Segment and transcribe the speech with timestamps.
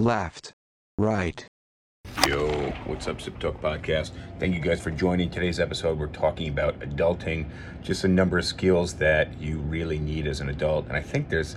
[0.00, 0.52] left,
[0.98, 1.46] right.
[2.26, 4.12] Yo, what's up, Sip Talk Podcast?
[4.38, 5.98] Thank you guys for joining today's episode.
[5.98, 7.50] We're talking about adulting,
[7.82, 10.86] just a number of skills that you really need as an adult.
[10.88, 11.56] And I think there's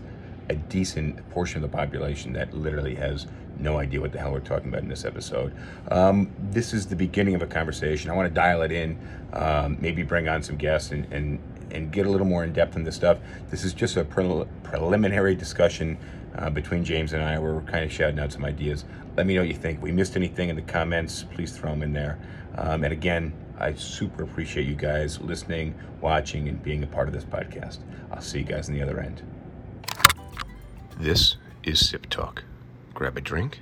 [0.50, 3.28] a decent portion of the population that literally has
[3.58, 5.56] no idea what the hell we're talking about in this episode.
[5.90, 8.12] Um, this is the beginning of a conversation.
[8.12, 9.00] I want to dial it in,
[9.32, 11.40] um, maybe bring on some guests and, and,
[11.72, 13.20] and get a little more in depth in this stuff.
[13.50, 15.98] This is just a pre- preliminary discussion
[16.36, 17.40] uh, between James and I.
[17.40, 18.86] We're kind of shouting out some ideas.
[19.16, 19.82] Let me know what you think.
[19.82, 22.20] We missed anything in the comments, please throw them in there.
[22.58, 27.14] Um, and again, I super appreciate you guys listening, watching, and being a part of
[27.14, 27.80] this podcast.
[28.12, 29.22] I'll see you guys on the other end.
[31.00, 32.44] This is Sip Talk.
[32.94, 33.62] Grab a drink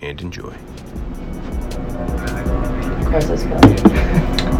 [0.00, 0.54] and enjoy.
[3.02, 4.50] Across this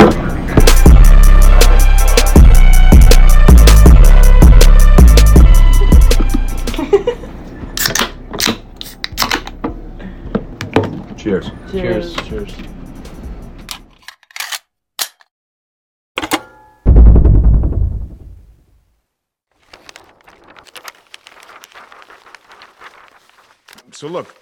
[11.25, 11.41] bill.
[11.41, 11.51] Cheers.
[11.71, 12.15] Cheers.
[12.29, 12.55] Cheers.
[23.93, 24.35] So look,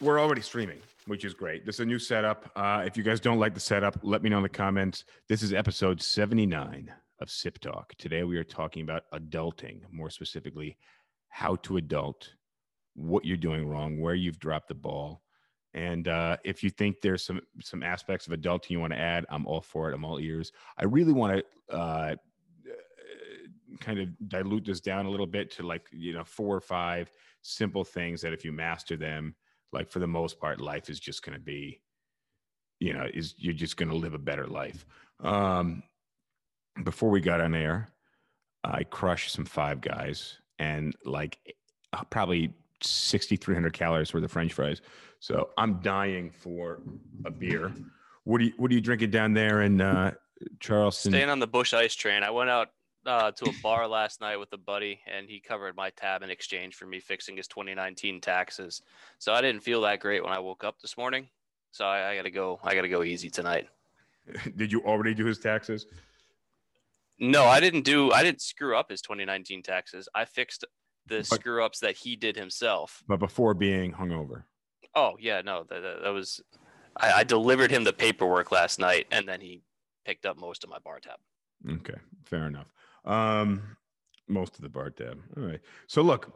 [0.00, 1.66] we're already streaming, which is great.
[1.66, 2.50] This is a new setup.
[2.56, 5.04] Uh, if you guys don't like the setup, let me know in the comments.
[5.28, 6.90] This is episode 79
[7.20, 7.92] of Sip Talk.
[7.98, 10.78] Today we are talking about adulting, more specifically,
[11.28, 12.30] how to adult,
[12.94, 15.21] what you're doing wrong, where you've dropped the ball.
[15.74, 19.24] And uh, if you think there's some some aspects of adulting you want to add,
[19.30, 19.94] I'm all for it.
[19.94, 20.52] I'm all ears.
[20.76, 22.16] I really want to uh,
[23.80, 27.10] kind of dilute this down a little bit to like you know four or five
[27.42, 29.34] simple things that if you master them
[29.72, 31.80] like for the most part life is just going to be
[32.78, 34.86] you know is you're just going to live a better life
[35.20, 35.82] um
[36.84, 37.88] before we got on air
[38.64, 41.38] i crushed some five guys and like
[42.10, 44.80] probably 6300 calories worth of french fries
[45.20, 46.80] so i'm dying for
[47.24, 47.72] a beer
[48.24, 50.12] what do you what are you drinking down there in uh
[50.60, 52.22] charleston Staying on the Busch Ice train.
[52.22, 52.70] I went out
[53.06, 56.30] uh, to a bar last night with a buddy, and he covered my tab in
[56.30, 58.82] exchange for me fixing his 2019 taxes.
[59.18, 61.28] So I didn't feel that great when I woke up this morning.
[61.72, 62.60] So I, I gotta go.
[62.62, 63.68] I gotta go easy tonight.
[64.56, 65.86] did you already do his taxes
[67.18, 68.12] No, I didn't do.
[68.12, 70.08] I didn't screw up his 2019 taxes.
[70.14, 70.64] I fixed
[71.06, 73.02] the But- screw ups that he did himself.
[73.08, 74.44] but before being hungover
[74.94, 76.40] Oh yeah, no, that, that, that was.
[76.98, 79.62] I, I delivered him the paperwork last night, and then he
[80.04, 81.18] picked up most of my bar tab.
[81.78, 82.66] Okay, fair enough.
[83.06, 83.76] Um,
[84.28, 85.18] most of the bar tab.
[85.36, 85.60] All right.
[85.86, 86.30] So look,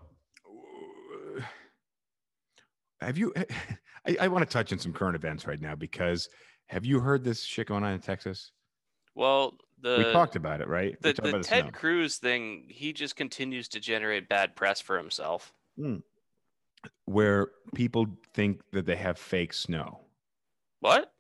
[3.01, 3.35] have you?
[4.07, 6.29] I, I want to touch on some current events right now because
[6.69, 8.53] have you heard this shit going on in Texas?
[9.17, 11.01] Well, the we talked about it, right?
[11.01, 11.71] The, the Ted snow.
[11.73, 15.53] Cruz thing, he just continues to generate bad press for himself.
[17.07, 20.01] where people think that they have fake snow.
[20.81, 21.13] What?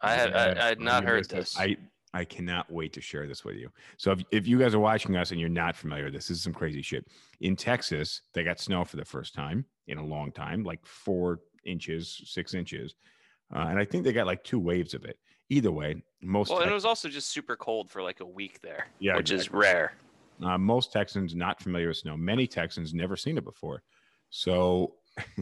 [0.00, 1.58] I had I, I had not heard this.
[1.58, 1.76] I
[2.12, 3.70] I cannot wait to share this with you.
[3.96, 6.38] So if, if you guys are watching us and you're not familiar with this, this
[6.38, 7.06] is some crazy shit.
[7.40, 11.40] In Texas, they got snow for the first time in a long time, like four
[11.64, 12.94] inches, six inches,
[13.54, 15.18] uh, and I think they got like two waves of it.
[15.50, 18.60] Either way, most well, and it was also just super cold for like a week
[18.62, 19.92] there, Yeah, which is rare.
[20.42, 22.16] uh, most Texans not familiar with snow.
[22.16, 23.82] Many Texans never seen it before.
[24.30, 24.94] So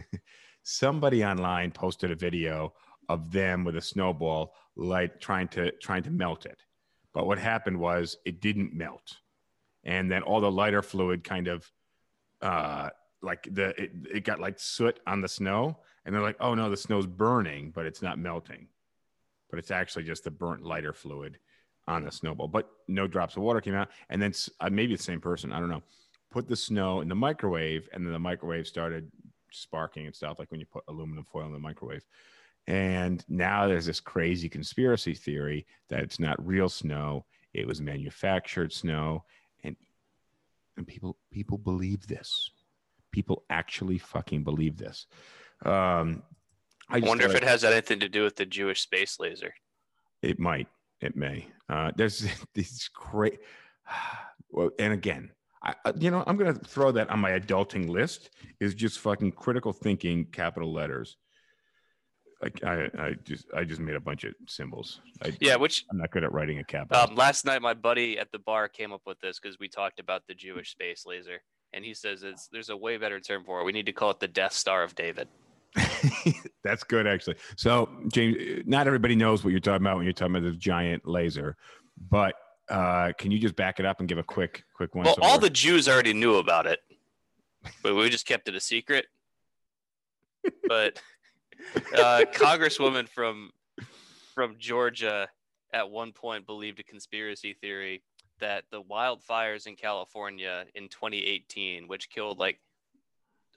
[0.63, 2.75] somebody online posted a video
[3.09, 6.63] of them with a snowball, like trying to trying to melt it.
[7.15, 9.19] But what happened was it didn't melt,
[9.85, 11.71] and then all the lighter fluid kind of,
[12.41, 12.89] uh,
[13.23, 16.71] like the it, it got like soot on the snow, and they're like, oh no,
[16.71, 18.69] the snow's burning, but it's not melting,
[19.53, 21.39] but it's actually just the burnt lighter fluid
[21.87, 23.91] on the snowball, but no drops of water came out.
[24.09, 25.83] And then uh, maybe the same person, I don't know,
[26.31, 29.13] put the snow in the microwave, and then the microwave started
[29.51, 32.03] sparking and stuff, like when you put aluminum foil in the microwave.
[32.67, 38.73] And now there's this crazy conspiracy theory that it's not real snow; it was manufactured
[38.73, 39.25] snow,
[39.65, 39.77] and
[40.79, 42.51] and people people believe this.
[43.11, 45.07] People actually fucking believe this.
[45.67, 46.23] Um,
[46.93, 49.55] I wonder if it has anything to do with the Jewish space laser.
[50.23, 50.69] It might.
[51.01, 51.49] It may.
[51.69, 53.39] Uh, there's these great.
[54.55, 55.31] Well, and again,
[55.65, 58.29] I, I- you know, I'm going to throw that on my adulting list.
[58.61, 61.17] Is just fucking critical thinking, capital letters.
[62.43, 65.01] Like I, I just, I just made a bunch of symbols.
[65.25, 67.03] I, Yeah, which I'm not good at writing a capital.
[67.03, 69.99] um, last night my buddy at the bar came up with this because we talked
[70.01, 71.41] about the Jewish space laser,
[71.73, 73.65] and he says it's there's a way better term for it.
[73.65, 75.29] We need to call it the Death Star of David.
[76.65, 77.37] That's good, actually.
[77.57, 81.07] So, James, not everybody knows what you're talking about when you're talking about this giant
[81.07, 81.57] laser,
[82.11, 82.35] but
[82.69, 85.05] uh, can you just back it up and give a quick, quick one?
[85.05, 86.81] Well, all the Jews already knew about it,
[87.83, 89.07] but we just kept it a secret.
[90.69, 91.01] but
[91.97, 93.51] uh, Congresswoman from
[94.35, 95.29] from Georgia
[95.73, 98.03] at one point believed a conspiracy theory
[98.41, 102.59] that the wildfires in California in 2018, which killed like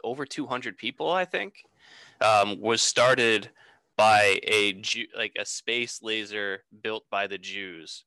[0.04, 1.64] over 200 people, I think,
[2.22, 3.50] um, was started
[3.98, 8.04] by a Jew, like a space laser built by the Jews.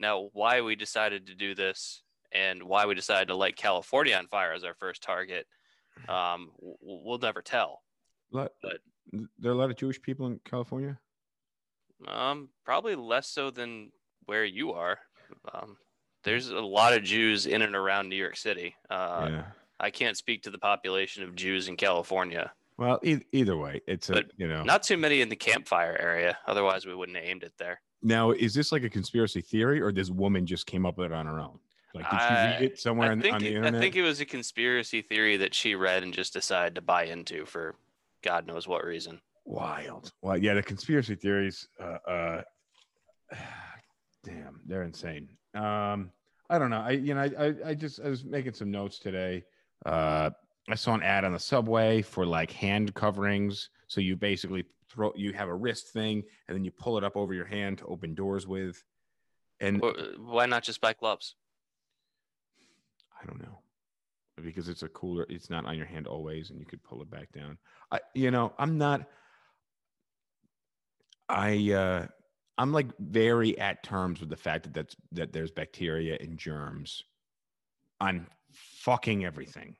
[0.00, 2.02] Now, why we decided to do this
[2.32, 5.46] and why we decided to light California on fire as our first target,
[6.08, 7.82] um, we'll never tell.
[8.30, 8.80] Lot- But-
[9.38, 10.98] there are a lot of Jewish people in California.
[12.06, 13.90] Um, probably less so than
[14.26, 14.98] where you are.
[15.52, 15.76] Um,
[16.24, 18.76] there's a lot of Jews in and around New York City.
[18.90, 19.44] Uh, yeah.
[19.80, 22.52] I can't speak to the population of Jews in California.
[22.76, 24.62] Well, e- either way, it's a But you know.
[24.62, 26.38] Not too many in the campfire area.
[26.46, 27.80] Otherwise, we wouldn't have aimed it there.
[28.02, 31.12] now, is this like a conspiracy theory, or this woman just came up with it
[31.12, 31.58] on her own?
[31.94, 33.74] Like, did she I- read it somewhere on, on the it, internet?
[33.74, 37.04] I think it was a conspiracy theory that she read and just decided to buy
[37.04, 37.74] into for
[38.22, 39.20] God knows what reason.
[39.44, 40.12] Wild.
[40.22, 41.66] Well, yeah, the conspiracy theories.
[41.80, 42.42] Uh, uh,
[44.24, 45.28] damn, they're insane.
[45.54, 46.10] Um,
[46.50, 46.80] I don't know.
[46.80, 49.44] I you know, I, I I just I was making some notes today.
[49.84, 50.30] Uh,
[50.68, 53.70] I saw an ad on the subway for like hand coverings.
[53.86, 57.16] So you basically throw you have a wrist thing, and then you pull it up
[57.16, 58.82] over your hand to open doors with.
[59.60, 61.34] And Or, uh, Why not just buy gloves?
[63.20, 63.58] I don't know
[64.42, 65.26] because it's a cooler.
[65.28, 67.58] It's not on your hand always, and you could pull it back down.
[67.90, 69.06] I, you know, I'm not.
[71.28, 72.06] I, uh,
[72.56, 77.04] I'm like very at terms with the fact that that's that there's bacteria and germs
[78.00, 79.76] on fucking everything,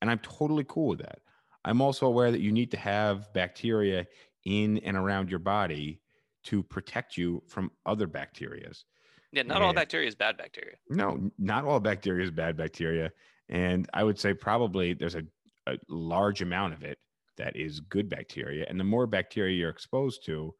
[0.00, 1.20] and I'm totally cool with that.
[1.64, 4.06] I'm also aware that you need to have bacteria
[4.44, 6.00] in and around your body
[6.44, 8.84] to protect you from other bacterias.
[9.32, 10.76] Yeah, not all bacteria is bad bacteria.
[10.90, 13.10] No, not all bacteria is bad bacteria.
[13.48, 15.24] And I would say probably there's a,
[15.66, 16.98] a large amount of it
[17.36, 18.64] that is good bacteria.
[18.68, 20.54] And the more bacteria you're exposed to,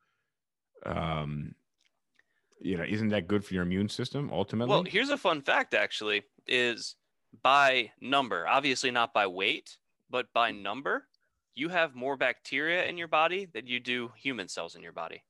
[0.87, 1.55] um,
[2.61, 4.71] you know, isn't that good for your immune system ultimately?
[4.71, 6.97] Well, here's a fun fact actually is
[7.43, 9.77] by number, obviously not by weight,
[10.11, 11.07] but by number,
[11.55, 15.23] you have more bacteria in your body than you do human cells in your body.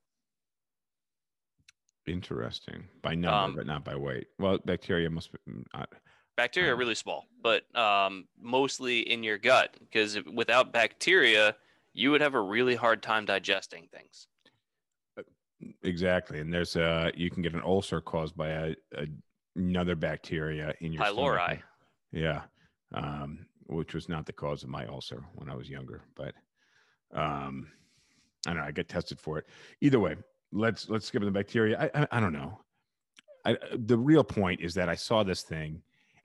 [2.07, 2.85] Interesting.
[3.03, 4.27] By number, Um, but not by weight.
[4.39, 5.39] Well, bacteria must be.
[5.49, 5.87] mm, uh,
[6.37, 11.57] Bacteria are Um, really small, but um, mostly in your gut because without bacteria,
[11.93, 14.27] you would have a really hard time digesting things.
[15.83, 16.41] exactly.
[16.41, 19.07] And there's uh you can get an ulcer caused by a, a
[19.57, 21.65] another bacteria in your stomach.
[22.15, 22.43] Yeah.
[22.95, 26.35] Um, which was not the cause of my ulcer when I was younger, but
[27.13, 27.69] um
[28.47, 29.47] I don't know, I get tested for it.
[29.81, 30.17] Either way,
[30.53, 31.91] let's let's skip the bacteria.
[31.95, 32.61] I I, I don't know.
[33.47, 35.83] I, the real point is that I saw this thing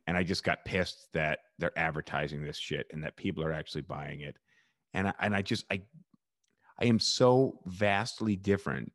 [0.08, 3.82] and I just got pissed that they're advertising this shit and that people are actually
[3.82, 4.38] buying it.
[4.94, 5.82] And I, and I just I
[6.80, 8.92] I am so vastly different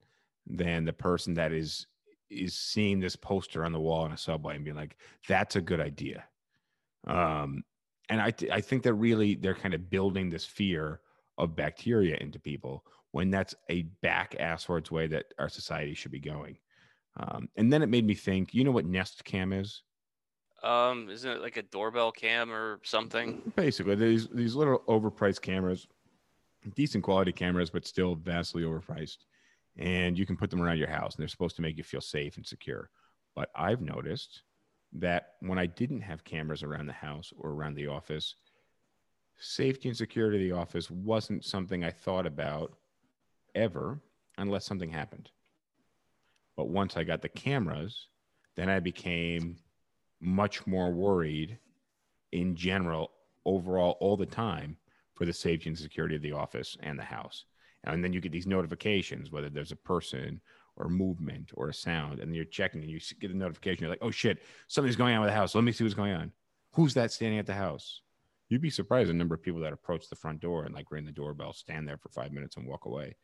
[0.47, 1.87] than the person that is
[2.31, 4.97] is seeing this poster on the wall in a subway and being like,
[5.29, 6.25] "That's a good idea."
[7.07, 7.65] Um,
[8.09, 11.01] and I th- I think that really they're kind of building this fear
[11.39, 16.21] of bacteria into people when that's a back asswards way that our society should be
[16.21, 16.59] going.
[17.17, 19.83] Um, and then it made me think, you know what Nest Cam is?
[20.65, 23.53] Um, isn't it like a doorbell cam or something?
[23.55, 25.87] Basically, these these little overpriced cameras,
[26.75, 29.19] decent quality cameras, but still vastly overpriced.
[29.77, 32.01] And you can put them around your house, and they're supposed to make you feel
[32.01, 32.89] safe and secure.
[33.37, 34.43] But I've noticed
[34.95, 38.37] that when I didn't have cameras around the house or around the office,
[39.39, 42.73] safety and security of the office wasn't something I thought about
[43.55, 44.01] ever
[44.39, 45.31] unless something happened.
[46.57, 48.09] But once I got the cameras,
[48.55, 49.57] then I became
[50.21, 51.59] much more worried
[52.33, 53.11] in general,
[53.45, 54.77] overall, all the time
[55.15, 57.45] for the safety and security of the office and the house.
[57.85, 60.41] And then you get these notifications, whether there's a person
[60.77, 63.83] or movement or a sound, and you're checking and you get a notification.
[63.83, 65.55] You're like, oh shit, something's going on with the house.
[65.55, 66.33] Let me see what's going on.
[66.73, 68.01] Who's that standing at the house?
[68.49, 71.05] You'd be surprised the number of people that approach the front door and like ring
[71.05, 73.17] the doorbell, stand there for five minutes and walk away.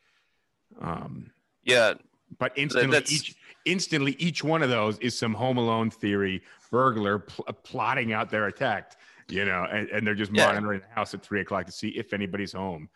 [0.80, 1.30] Um,
[1.64, 1.94] Yeah,
[2.38, 7.18] but instantly, that's- each instantly each one of those is some Home Alone theory burglar
[7.18, 8.92] pl- plotting out their attack.
[9.28, 10.46] You know, and, and they're just Yeah.
[10.46, 12.88] monitoring the house at three o'clock to see if anybody's home.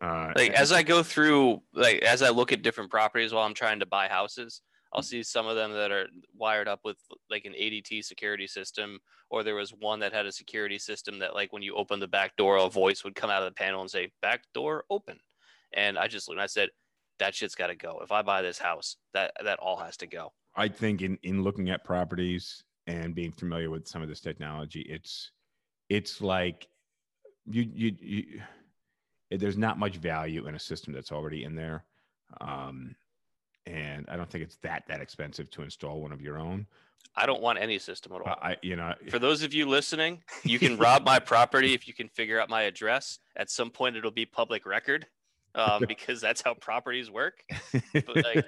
[0.00, 3.54] Uh, like as I go through, like as I look at different properties while I'm
[3.54, 4.60] trying to buy houses,
[4.92, 6.98] I'll see some of them that are wired up with
[7.28, 11.34] like an ADT security system, or there was one that had a security system that
[11.34, 13.80] like when you open the back door, a voice would come out of the panel
[13.80, 15.18] and say "back door open,"
[15.72, 16.68] and I just looked and I said,
[17.18, 18.00] "That shit's got to go.
[18.02, 21.42] If I buy this house, that that all has to go." I think in in
[21.42, 25.32] looking at properties and being familiar with some of this technology, it's
[25.88, 26.68] it's like
[27.46, 28.42] you you, you
[29.36, 31.84] there's not much value in a system that's already in there.
[32.40, 32.94] Um,
[33.66, 36.66] and I don't think it's that that expensive to install one of your own.
[37.16, 38.28] I don't want any system at all.
[38.28, 41.86] Uh, I, you know, For those of you listening, you can rob my property if
[41.86, 43.20] you can figure out my address.
[43.36, 45.06] At some point, it'll be public record
[45.54, 47.44] um, because that's how properties work.
[47.92, 48.44] But like,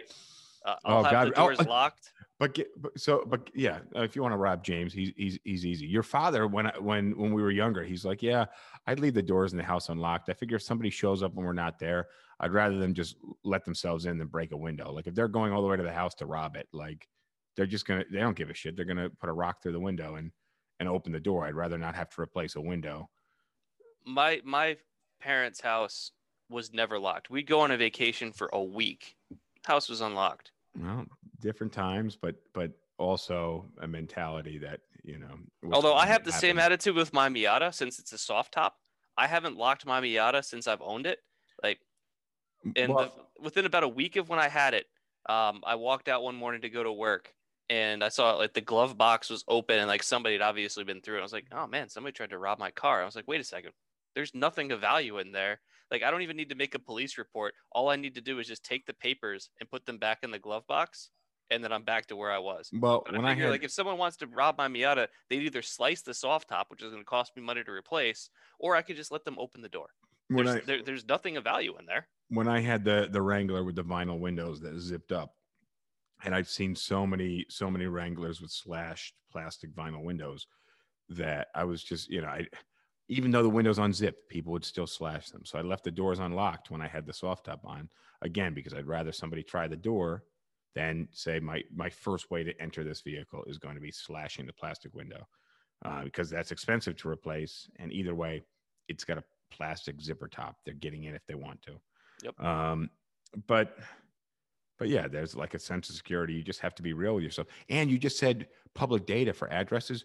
[0.65, 1.27] uh, I'll Oh, have God.
[1.29, 2.13] the Oh, doors uh, locked.
[2.39, 5.65] But get, but so but yeah, if you want to rob James, he's he's he's
[5.65, 5.87] easy.
[5.87, 8.45] Your father, when I, when when we were younger, he's like, yeah,
[8.87, 10.29] I'd leave the doors in the house unlocked.
[10.29, 13.65] I figure if somebody shows up when we're not there, I'd rather them just let
[13.65, 14.93] themselves in than break a window.
[14.93, 17.09] Like if they're going all the way to the house to rob it, like
[17.57, 18.77] they're just gonna they don't give a shit.
[18.77, 20.31] They're gonna put a rock through the window and
[20.79, 21.47] and open the door.
[21.47, 23.09] I'd rather not have to replace a window.
[24.05, 24.77] My my
[25.21, 26.13] parents' house
[26.51, 27.31] was never locked.
[27.31, 29.17] We'd go on a vacation for a week.
[29.65, 30.53] House was unlocked.
[30.79, 31.07] Well,
[31.41, 35.39] different times, but but also a mentality that you know.
[35.73, 38.77] Although I have the same attitude with my Miata since it's a soft top.
[39.19, 41.21] I haven't locked my Miata since I've owned it.
[41.63, 41.79] Like,
[42.77, 44.87] and Well, the- within about a week of when I had it,
[45.27, 47.35] um, I walked out one morning to go to work,
[47.71, 51.01] and I saw like the glove box was open, and like somebody had obviously been
[51.01, 51.21] through it.
[51.21, 53.03] I was like, oh man, somebody tried to rob my car.
[53.03, 53.73] I was like, wait a second,
[54.15, 55.61] there's nothing of value in there.
[55.91, 57.55] Like, I don't even need to make a police report.
[57.71, 60.31] All I need to do is just take the papers and put them back in
[60.33, 61.11] the glove box,
[61.51, 62.73] and then I'm back to where I was.
[62.73, 65.43] well, But when I I had like, if someone wants to rob my Miata, they'd
[65.43, 68.77] either slice the soft top, which is going to cost me money to replace, or
[68.77, 69.89] I could just let them open the door.
[70.29, 72.09] when There's, I there, there's nothing of value in there.
[72.29, 75.35] when I had the the Wrangler with the vinyl windows that zipped up,
[76.25, 80.47] and I've seen so many so many Wranglers with slashed plastic vinyl windows
[81.11, 82.47] that I was just you know I
[83.09, 85.45] even though the windows unzipped, people would still slash them.
[85.45, 87.89] So I left the doors unlocked when I had the soft top on
[88.21, 90.25] again because I'd rather somebody try the door
[90.77, 94.47] than say my my first way to enter this vehicle is going to be slashing
[94.47, 95.27] the plastic window
[95.85, 98.43] uh, because that's expensive to replace, and either way,
[98.87, 100.57] it's got a plastic zipper top.
[100.65, 101.73] They're getting in if they want to.
[102.23, 102.41] Yep.
[102.41, 102.91] Um,
[103.49, 103.79] but
[104.79, 106.35] but yeah, there's like a sense of security.
[106.35, 107.49] You just have to be real with yourself.
[107.71, 110.05] And you just said public data for addresses,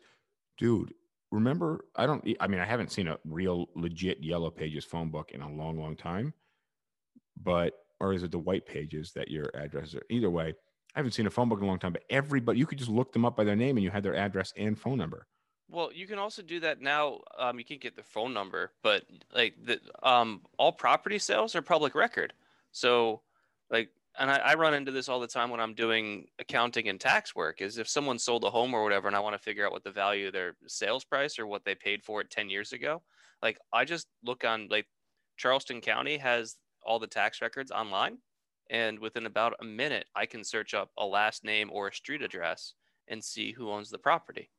[0.58, 0.94] dude.
[1.32, 2.25] Remember, I don't.
[2.40, 5.78] I mean, I haven't seen a real legit Yellow Pages phone book in a long,
[5.78, 6.34] long time.
[7.42, 10.03] But or is it the White Pages that your addresses are?
[10.10, 10.53] Either way,
[10.96, 11.93] I haven't seen a phone book in a long time.
[11.93, 14.15] But everybody, you could just look them up by their name, and you had their
[14.15, 15.27] address and phone number.
[15.70, 17.20] Well, you can also do that now.
[17.38, 19.03] Um, you can get their phone number, but
[19.34, 22.34] like the um, all property sales are public record.
[22.72, 23.22] So,
[23.70, 23.89] like,
[24.20, 27.36] and I, I run into this all the time when I'm doing accounting and tax
[27.36, 27.62] work.
[27.62, 29.84] Is if someone sold a home or whatever, and I want to figure out what
[29.84, 33.03] the value of their sales price or what they paid for it ten years ago,
[33.43, 34.88] like I just look on like
[35.38, 38.18] Charleston County has all the tax records online,
[38.70, 42.22] and within about a minute, I can search up a last name or a street
[42.22, 42.74] address
[43.08, 44.50] and see who owns the property.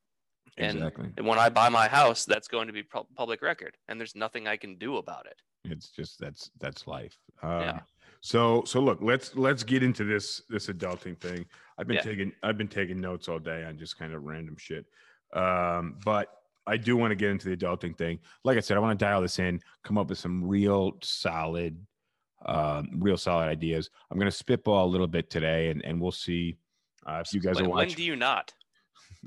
[0.59, 1.11] And- Exactly.
[1.17, 4.14] And when I buy my house, that's going to be pu- public record, and there's
[4.17, 5.41] nothing I can do about it.
[5.64, 7.17] It's just that's that's life.
[7.43, 7.81] Um, Yeah.
[8.21, 11.47] So so look, let's let's get into this this adulting thing.
[11.79, 12.02] I've been Yeah.
[12.02, 14.87] taking I've been taking notes all day on just kind of random shit.
[15.33, 16.29] Um, but
[16.67, 18.19] I do want to get into the adulting thing.
[18.45, 21.85] Like I said, I want to dial this in, come up with some real solid,
[22.46, 23.90] um, real solid ideas.
[24.11, 26.56] I'm going to spitball a little bit today, and and we'll see
[27.06, 28.52] uh, if you guys when, are when do you not?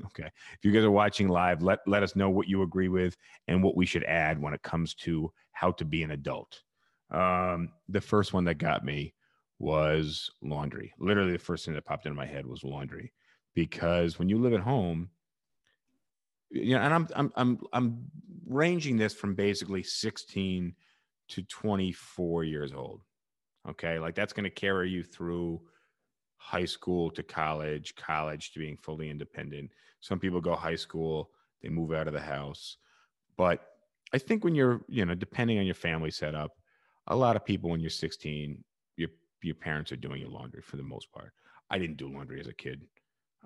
[0.04, 0.26] Okay.
[0.52, 3.16] If you guys are watching live, let, let us know what you agree with
[3.48, 6.60] and what we should add when it comes to how to be an adult.
[7.10, 9.14] Um, the first one that got me
[9.58, 10.92] was laundry.
[10.98, 13.12] Literally, the first thing that popped into my head was laundry
[13.54, 15.08] because when you live at home,
[16.50, 18.04] you know, and I'm I'm I'm I'm
[18.46, 20.74] ranging this from basically 16
[21.28, 23.02] to 24 years old.
[23.68, 25.60] Okay, like that's going to carry you through
[26.36, 29.70] high school to college, college to being fully independent.
[30.00, 31.30] Some people go high school,
[31.62, 32.76] they move out of the house.
[33.36, 33.60] But
[34.12, 36.52] I think when you're, you know, depending on your family setup,
[37.08, 38.62] a lot of people when you're 16,
[38.96, 39.08] your
[39.42, 41.32] your parents are doing your laundry for the most part.
[41.70, 42.82] I didn't do laundry as a kid.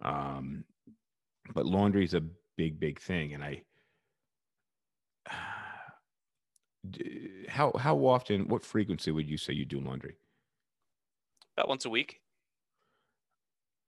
[0.02, 0.64] Um,
[1.54, 2.22] but laundry is a
[2.56, 3.34] big, big thing.
[3.34, 3.62] And I
[7.48, 10.16] how how often, what frequency would you say you do laundry?
[11.56, 12.20] About once a week.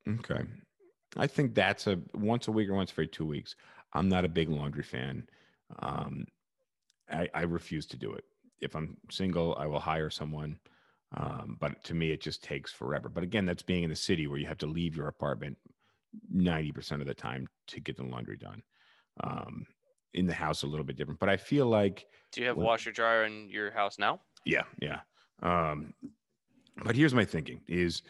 [0.08, 0.42] Okay.
[1.16, 3.54] I think that's a once a week or once every two weeks.
[3.92, 5.28] I'm not a big laundry fan.
[5.78, 6.24] Um,
[7.10, 8.24] I, I refuse to do it.
[8.60, 10.58] If I'm single, I will hire someone.
[11.14, 13.10] Um, but to me, it just takes forever.
[13.10, 15.58] But again, that's being in the city where you have to leave your apartment
[16.34, 18.62] 90% of the time to get the laundry done.
[19.22, 19.66] Um,
[20.14, 21.20] in the house, a little bit different.
[21.20, 24.20] But I feel like Do you have Well- washer dryer in your house now?
[24.44, 25.00] yeah, yeah.
[25.42, 25.92] Um,
[26.84, 28.02] but here's my thinking: is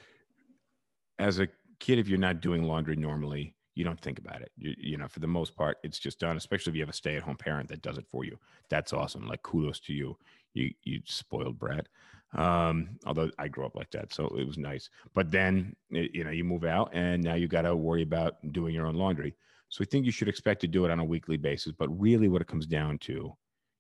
[1.19, 4.53] as a kid, if you're not doing laundry normally, you don't think about it.
[4.57, 6.37] You, you know, for the most part, it's just done.
[6.37, 8.39] Especially if you have a stay-at-home parent that does it for you.
[8.69, 9.27] That's awesome.
[9.27, 10.17] Like kudos to you.
[10.55, 11.89] You you spoiled brat.
[12.35, 14.89] Um, although I grew up like that, so it was nice.
[15.15, 18.75] But then you know you move out, and now you got to worry about doing
[18.75, 19.35] your own laundry.
[19.73, 21.73] So I think you should expect to do it on a weekly basis.
[21.73, 23.33] But really, what it comes down to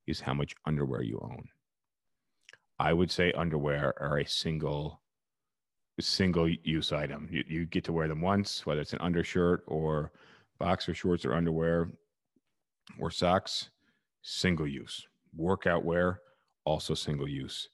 [0.06, 1.44] is how much underwear you own.
[2.78, 5.02] I would say underwear are a single
[6.00, 7.28] single use item.
[7.30, 10.12] You, you get to wear them once, whether it's an undershirt or
[10.58, 11.90] boxer shorts or underwear
[12.98, 13.68] or socks,
[14.22, 15.06] single use.
[15.36, 16.20] Workout wear,
[16.64, 17.68] also single use.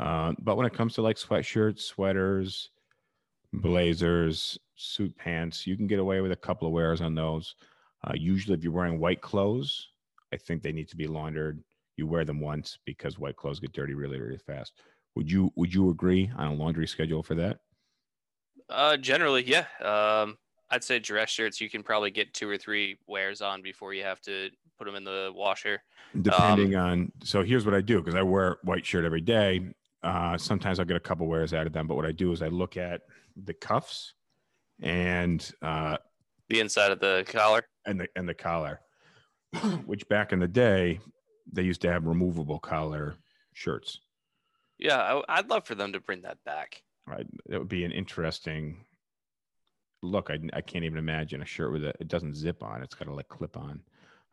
[0.00, 2.70] Uh, but when it comes to like sweatshirts, sweaters,
[3.52, 7.54] blazers, suit pants, you can get away with a couple of wears on those.
[8.04, 9.88] Uh, usually, if you're wearing white clothes,
[10.32, 11.62] I think they need to be laundered.
[11.96, 14.74] You wear them once because white clothes get dirty really, really fast.
[15.16, 17.58] Would you Would you agree on a laundry schedule for that?
[18.70, 19.64] Uh, generally, yeah.
[19.82, 20.38] Um,
[20.70, 24.02] I'd say dress shirts you can probably get two or three wears on before you
[24.02, 25.82] have to put them in the washer.
[26.22, 29.66] depending on so here's what i do because i wear white shirt every day
[30.02, 32.42] uh, sometimes i'll get a couple wears out of them but what i do is
[32.42, 33.02] i look at
[33.44, 34.14] the cuffs
[34.82, 35.96] and uh,
[36.48, 37.62] The inside of the collar.
[37.86, 38.80] and the and the collar
[39.86, 41.00] which back in the day
[41.50, 43.14] they used to have removable collar
[43.54, 44.00] shirts
[44.78, 46.82] Yeah, I, I'd love for them to bring that back.
[47.06, 48.84] right that would be an interesting
[50.02, 52.94] look i, I can't even imagine a shirt with a it doesn't zip on it's
[52.94, 53.80] got a like clip on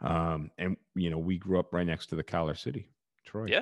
[0.01, 2.89] um and you know we grew up right next to the collar city
[3.25, 3.61] troy Yeah.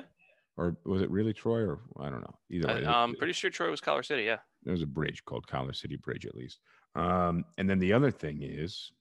[0.56, 3.50] Or was it really troy or i don't know either way I, I'm pretty sure
[3.50, 4.22] Troy was Collar City.
[4.22, 4.38] Yeah.
[4.62, 6.60] there's a bridge called collar city bridge at least
[6.94, 8.92] um and then the other thing is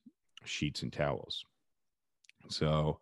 [0.45, 1.45] sheets and towels
[2.49, 2.99] so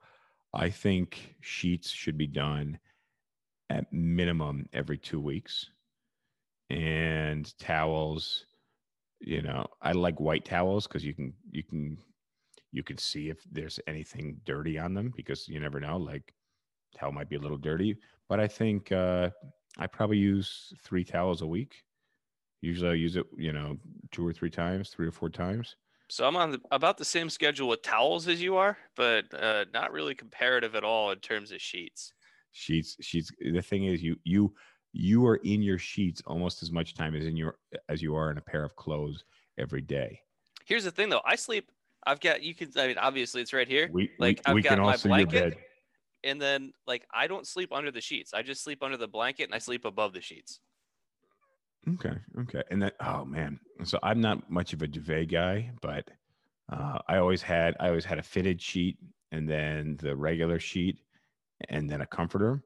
[0.54, 2.78] i think sheets should be done
[3.70, 5.68] at minimum every two weeks
[6.70, 8.46] and towels
[9.20, 11.98] you know i like white towels because you can you can
[12.72, 16.34] you can see if there's anything dirty on them because you never know like
[16.98, 17.98] towel might be a little dirty
[18.32, 19.30] but i think uh
[19.78, 21.84] i probably use three towels a week
[22.62, 23.78] usually i use it you know
[24.12, 25.76] two or three times three or four times
[26.08, 29.64] So I'm on the, about the same schedule with towels as you are, but uh,
[29.74, 32.14] not really comparative at all in terms of sheets.
[32.52, 34.54] sheets sheets the thing is you you
[34.94, 37.54] you are in your sheets almost as much time as in your
[37.94, 39.24] as you are in a pair of clothes
[39.58, 40.12] every day
[40.66, 41.26] Here's the thing, though.
[41.26, 41.66] I sleep.
[42.08, 42.70] I've got you can.
[42.78, 45.58] I mean, obviously it's right here, we Like, we, I've we got can my blanket.
[46.24, 48.34] And then like I don't sleep under the sheets.
[48.34, 50.60] I just sleep under the blanket and I sleep above the sheets.
[51.96, 52.16] Okay.
[52.42, 52.62] Okay.
[52.70, 53.60] And that, oh man.
[53.84, 56.08] So I'm not much of a duvet guy, but
[56.72, 58.98] uh, I always had, I always had a fitted sheet
[59.32, 61.00] and then the regular sheet
[61.70, 62.64] and then a comforter.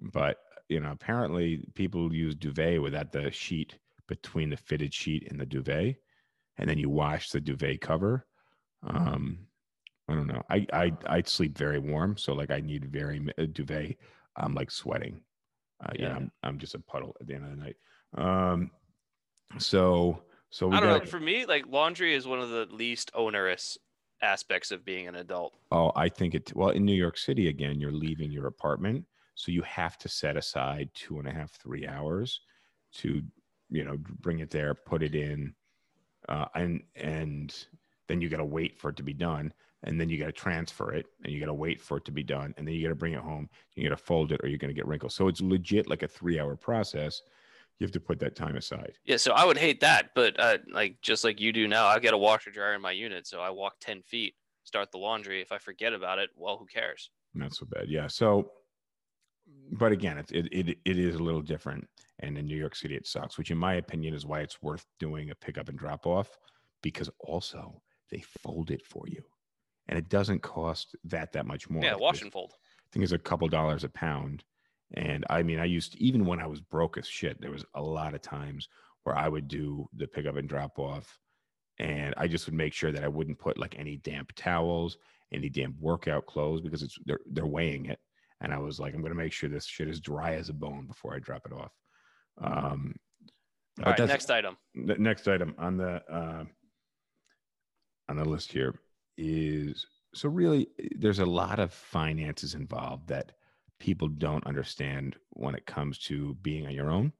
[0.00, 3.76] But, you know, apparently people use duvet without the sheet
[4.06, 5.96] between the fitted sheet and the duvet.
[6.56, 8.26] And then you wash the duvet cover.
[8.86, 9.46] Um,
[10.08, 10.42] I don't know.
[10.50, 12.16] I, I, I sleep very warm.
[12.16, 13.96] So like I need very mi- duvet.
[14.36, 15.20] I'm like sweating.
[15.84, 16.08] Uh, yeah.
[16.08, 16.16] Yeah.
[16.16, 17.76] I'm, I'm just a puddle at the end of the night.
[18.16, 18.70] Um,
[19.58, 21.10] so so we I don't got know.
[21.10, 23.78] For me, like laundry is one of the least onerous
[24.22, 25.54] aspects of being an adult.
[25.72, 29.52] oh, I think it well in New York City again, you're leaving your apartment, so
[29.52, 32.40] you have to set aside two and a half, three hours
[32.94, 33.22] to
[33.70, 35.54] you know bring it there, put it in,
[36.28, 37.66] uh, and and
[38.08, 39.52] then you got to wait for it to be done,
[39.84, 42.12] and then you got to transfer it, and you got to wait for it to
[42.12, 44.40] be done, and then you got to bring it home, you got to fold it,
[44.42, 45.14] or you're going to get wrinkles.
[45.14, 47.22] So it's legit like a three hour process.
[47.78, 48.94] You have to put that time aside.
[49.04, 52.02] Yeah, so I would hate that, but uh, like just like you do now, I've
[52.02, 55.40] got a washer dryer in my unit, so I walk ten feet, start the laundry.
[55.40, 57.10] If I forget about it, well, who cares?
[57.34, 57.88] Not so bad.
[57.88, 58.06] Yeah.
[58.06, 58.52] So,
[59.72, 61.88] but again, it, it, it, it is a little different.
[62.20, 64.86] And in New York City, it sucks, which in my opinion is why it's worth
[65.00, 66.38] doing a pickup and drop off
[66.80, 69.22] because also they fold it for you.
[69.88, 71.84] And it doesn't cost that that much more.
[71.84, 72.54] yeah, wash and fold.
[72.54, 74.44] I think it's a couple dollars a pound.
[74.94, 77.82] And I mean, I used even when I was broke as shit, there was a
[77.82, 78.68] lot of times
[79.02, 81.18] where I would do the pickup and drop off.
[81.78, 84.96] And I just would make sure that I wouldn't put like any damp towels,
[85.32, 87.98] any damp workout clothes because it's they're they're weighing it.
[88.40, 90.86] And I was like, I'm gonna make sure this shit is dry as a bone
[90.86, 91.72] before I drop it off.
[92.40, 92.94] Um
[93.82, 94.56] All right, next item.
[94.74, 96.44] the next item on the uh,
[98.08, 98.78] on the list here
[99.16, 103.32] is so really eh, there's a lot of finances involved that
[103.80, 107.12] people don't understand when it comes to being on your own.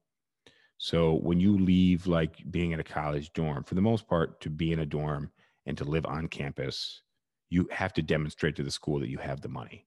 [0.77, 4.49] So when you leave like being in a college dorm for the most part to
[4.49, 5.31] be in a dorm
[5.65, 7.01] and to live on campus
[7.49, 9.85] you have to demonstrate to the school that you have the money.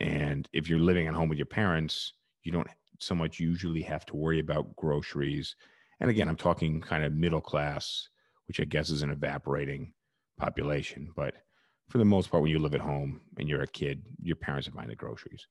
[0.00, 4.06] And if you're living at home with your parents you don't so much usually have
[4.06, 5.56] to worry about groceries.
[6.00, 8.08] And again, I'm talking kind of middle class,
[8.46, 9.92] which I guess is an evaporating
[10.38, 11.12] population.
[11.14, 11.34] But
[11.88, 14.68] for the most part, when you live at home and you're a kid, your parents
[14.68, 15.46] are buying the groceries.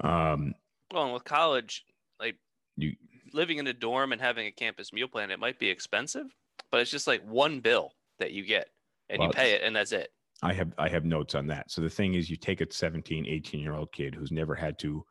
[0.00, 0.54] Um,
[0.92, 1.84] Well, and with college,
[2.20, 2.36] like
[2.76, 2.94] You
[3.32, 6.26] living in a dorm and having a campus meal plan, it might be expensive,
[6.70, 8.68] but it's just like one bill that you get
[9.08, 10.10] and Well, you pay it and that's it.
[10.42, 11.70] I have I have notes on that.
[11.70, 14.78] So the thing is you take a 17, 18 year old kid who's never had
[14.80, 15.04] to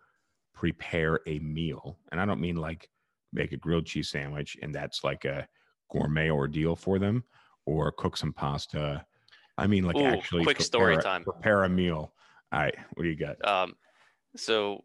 [0.53, 1.97] prepare a meal.
[2.11, 2.89] And I don't mean like
[3.31, 5.47] make a grilled cheese sandwich and that's like a
[5.91, 7.23] gourmet ordeal for them
[7.65, 9.05] or cook some pasta.
[9.57, 11.23] I mean like Ooh, actually quick prepare story a- time.
[11.23, 12.13] Prepare a meal.
[12.51, 13.43] All right, what do you got?
[13.47, 13.75] Um,
[14.35, 14.83] so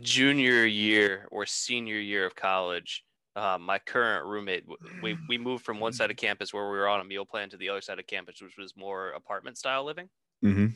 [0.00, 3.04] junior year or senior year of college,
[3.36, 4.64] uh, my current roommate,
[5.02, 7.48] we, we moved from one side of campus where we were on a meal plan
[7.50, 10.08] to the other side of campus, which was more apartment style living.
[10.44, 10.66] Mm-hmm.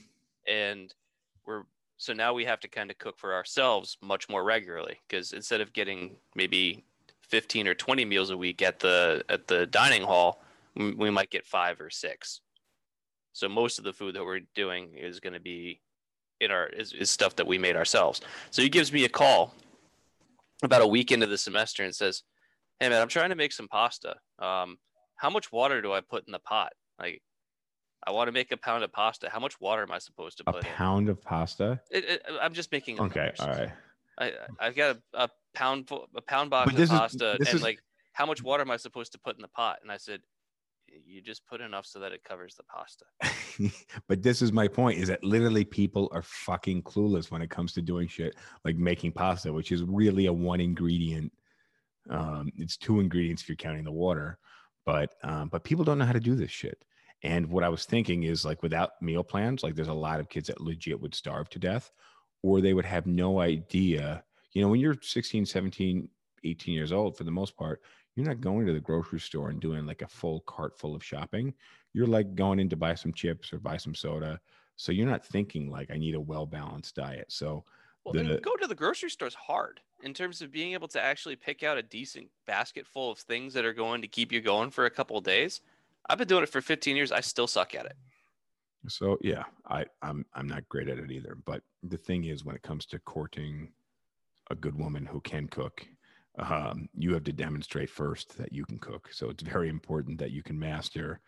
[0.50, 0.94] and
[1.46, 1.64] we're
[1.98, 5.60] so now we have to kind of cook for ourselves much more regularly because instead
[5.60, 6.82] of getting maybe
[7.28, 10.42] 15 or 20 meals a week at the at the dining hall
[10.80, 12.40] we might get five or six
[13.32, 15.80] so most of the food that we're doing is going to be
[16.40, 19.54] in our is, is stuff that we made ourselves so he gives me a call
[20.62, 22.22] about a week into the semester and says
[22.80, 24.76] hey man i'm trying to make some pasta um,
[25.16, 27.22] how much water do i put in the pot like
[28.06, 29.28] I want to make a pound of pasta.
[29.28, 30.70] How much water am I supposed to A put in?
[30.72, 31.78] A pound of pasta.
[31.90, 32.98] It, it, I'm just making.
[32.98, 33.70] Okay, all right.
[34.18, 37.78] I I've got a, a pound a pound box of pasta this and is- like
[38.14, 39.80] how much water am I supposed to put in the pot?
[39.82, 40.20] And I said,
[41.06, 43.04] you just put enough so that it covers the pasta.
[44.08, 47.72] but this is my point is that literally people are fucking clueless when it comes
[47.72, 51.32] to doing shit like making pasta which is really a one ingredient
[52.08, 54.38] um it's two ingredients if you're counting the water
[54.86, 56.84] but um but people don't know how to do this shit
[57.22, 60.28] and what i was thinking is like without meal plans like there's a lot of
[60.28, 61.90] kids that legit would starve to death
[62.42, 64.22] or they would have no idea
[64.52, 66.08] you know when you're 16 17
[66.42, 67.82] 18 years old for the most part
[68.20, 71.02] you're not going to the grocery store and doing like a full cart full of
[71.02, 71.54] shopping
[71.92, 74.40] you're like going in to buy some chips or buy some soda.
[74.76, 77.26] So you're not thinking like I need a well balanced diet.
[77.32, 77.64] So
[78.04, 80.88] Well, The- and go to the grocery store is hard in terms of being able
[80.88, 84.32] to actually pick out a decent basket full of things that are going to keep
[84.32, 85.60] you going for a couple of days.
[86.08, 87.12] I've been doing it for 15 years.
[87.12, 87.96] I still suck at it.
[88.88, 91.36] so yeah, I I'm I'm not great at it either.
[91.44, 93.72] But the thing is, when it comes to courting
[94.50, 95.86] a good woman who can cook,
[96.38, 99.08] um, you have to demonstrate first that you can cook.
[99.12, 101.20] So it's very important that you can master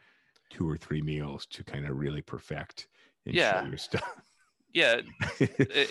[0.51, 2.89] two or three meals to kind of really perfect
[3.27, 3.67] and Yeah.
[3.69, 4.03] your stuff.
[4.75, 5.03] Yeah,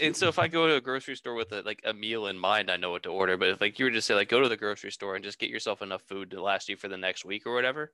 [0.02, 2.38] and so if I go to a grocery store with a, like a meal in
[2.38, 3.38] mind, I know what to order.
[3.38, 5.38] But if like you were to say like go to the grocery store and just
[5.38, 7.94] get yourself enough food to last you for the next week or whatever,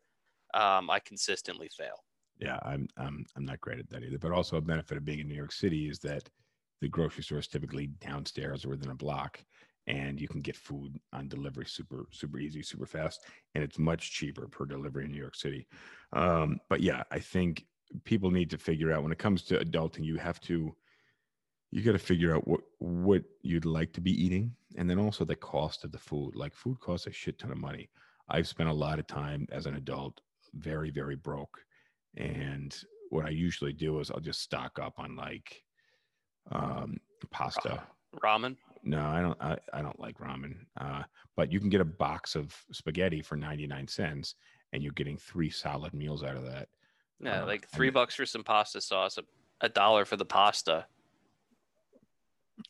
[0.53, 2.06] um, I consistently fail.
[2.39, 4.17] yeah, I'm I'm I'm not great at that either.
[4.19, 6.30] But also a benefit of being in New York City is that
[6.82, 9.43] the grocery store is typically downstairs or within a block,
[9.88, 14.12] and you can get food on delivery super super easy, super fast, and it's much
[14.12, 15.67] cheaper per delivery in New York City.
[16.13, 17.65] Um, but yeah, I think
[18.04, 20.76] people need to figure out when it comes to adulting, you have to
[21.71, 25.26] you got to figure out what what you'd like to be eating, and then also
[25.26, 26.36] the cost of the food.
[26.36, 27.89] Like food costs a shit ton of money.
[28.30, 30.21] I've spent a lot of time as an adult
[30.54, 31.60] very very broke
[32.15, 35.63] and what i usually do is i'll just stock up on like
[36.52, 36.97] um
[37.32, 37.82] pasta
[38.23, 38.56] Ramen.
[38.88, 41.04] No i don't i, I don't like ramen uh
[41.36, 44.36] but you can get a box of spaghetti for 99 cents
[44.73, 46.67] and you're getting three solid meals out of that
[47.19, 49.23] Yeah, Uh, like three the- bucks for some pasta sauce, a,
[49.65, 50.86] a dollar for the pasta.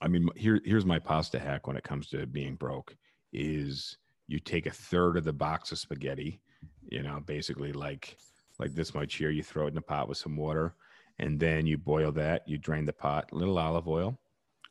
[0.02, 2.96] i mean here here's my pasta hack when it comes to being broke
[3.34, 6.42] is you take a third of the box of spaghetti
[6.90, 8.18] you know basically like
[8.60, 10.74] like this much here you throw it in a pot with some water
[11.20, 14.18] and then you boil that you drain the pot little olive oil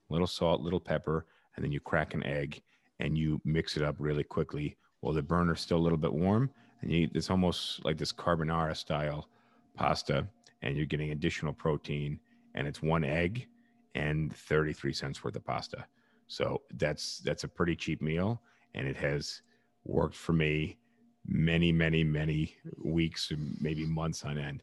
[0.09, 2.62] little salt little pepper and then you crack an egg
[3.01, 6.51] and you mix it up really quickly while the burner's still a little bit warm.
[6.83, 9.29] And you it's almost like this carbonara style
[9.75, 10.27] pasta
[10.62, 12.19] and you're getting additional protein
[12.55, 13.47] and it's one egg
[13.95, 15.85] and 33 cents worth of pasta.
[16.29, 18.40] So that's that's a pretty cheap meal
[18.75, 19.42] and it has
[19.85, 20.79] worked for me
[21.29, 24.62] many many many weeks maybe months on end.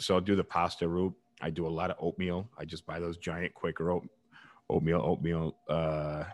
[0.00, 1.14] So i'll do the pasta route.
[1.40, 2.48] I do a lot of oatmeal.
[2.56, 4.08] I just buy those giant quaker oat,
[4.72, 6.24] oatmeal oatmeal uh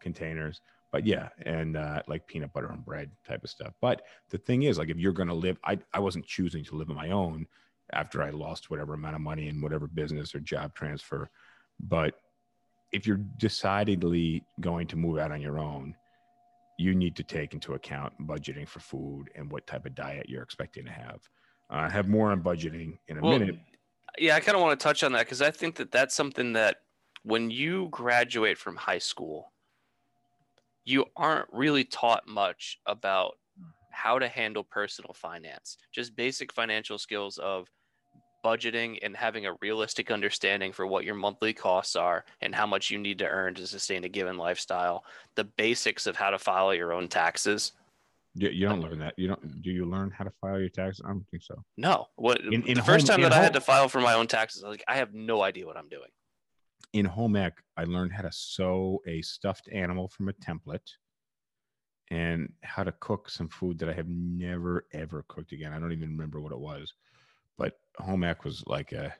[0.00, 0.60] containers.
[0.92, 3.72] But yeah and uh like peanut butter and bread type of stuff.
[3.80, 6.76] But the thing is like if you're going to live i i wasn't choosing to
[6.76, 7.46] live on my own
[7.92, 11.30] after i lost whatever amount of money in whatever business or job transfer.
[11.78, 12.14] But
[12.92, 15.94] if you're decidedly going to move out on your own
[16.80, 20.42] you need to take into account budgeting for food and what type of diet you're
[20.42, 21.20] expecting to have.
[21.68, 23.56] Uh, have more on budgeting in a Well, minute.
[24.18, 26.54] Yeah, I kind of want to touch on that because I think that that's something
[26.54, 26.78] that
[27.22, 29.52] when you graduate from high school,
[30.84, 33.36] you aren't really taught much about
[33.90, 37.68] how to handle personal finance, just basic financial skills of
[38.44, 42.90] budgeting and having a realistic understanding for what your monthly costs are and how much
[42.90, 45.04] you need to earn to sustain a given lifestyle.
[45.34, 47.72] The basics of how to file your own taxes.
[48.34, 49.12] You, you don't learn that.
[49.18, 49.60] You don't.
[49.60, 51.02] Do you learn how to file your taxes?
[51.04, 51.62] I don't think so.
[51.76, 54.14] No, what In- in the first home- time that I had to file for my
[54.14, 56.08] own taxes, I was like, I have no idea what I'm doing.
[56.92, 60.98] In home ec, I learned how to sew a stuffed animal from a template,
[62.10, 65.72] and how to cook some food that I have never ever cooked again.
[65.72, 66.94] I don't even remember what it was,
[67.58, 69.14] but home ec was like a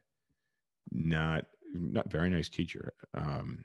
[0.93, 3.65] not not very nice teacher, um,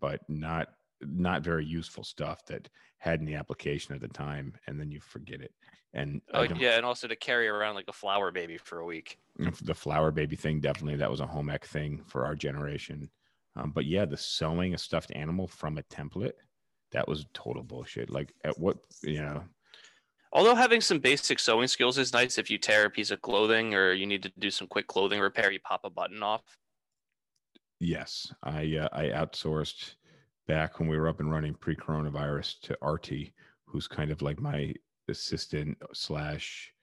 [0.00, 2.68] but not not very useful stuff that
[2.98, 5.54] had the application at the time, and then you forget it.
[5.94, 9.18] And Oh yeah, and also to carry around like a flour baby for a week.
[9.62, 13.10] the flour baby thing definitely that was a home ec thing for our generation
[13.56, 16.32] um, but yeah the sewing a stuffed animal from a template
[16.92, 19.42] that was total bullshit like at what you know
[20.36, 23.72] Although having some basic sewing skills is nice if you tear a piece of clothing
[23.72, 26.42] or you need to do some quick clothing repair, you pop a button off.
[27.78, 29.94] yes i uh, i outsourced
[30.48, 33.32] back when we were up and running pre-coronavirus to artie
[33.66, 34.74] who's kind of like my
[35.08, 36.73] assistant slash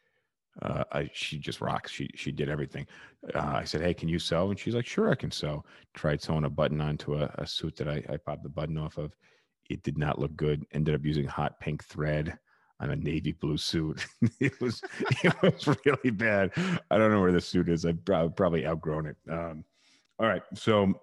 [0.62, 1.92] uh, I, she just rocks.
[1.92, 2.86] She she did everything.
[3.34, 6.22] Uh, I said, "Hey, can you sew?" And she's like, "Sure, I can sew." Tried
[6.22, 9.16] sewing a button onto a, a suit that I, I popped the button off of.
[9.70, 10.66] It did not look good.
[10.74, 12.38] Ended up using hot pink thread
[12.80, 14.06] on a navy blue suit.
[14.40, 14.82] it was
[15.24, 16.52] it was really bad.
[16.90, 17.86] I don't know where the suit is.
[17.86, 19.18] I've probably outgrown it.
[19.30, 19.64] Um,
[20.20, 20.94] all right, so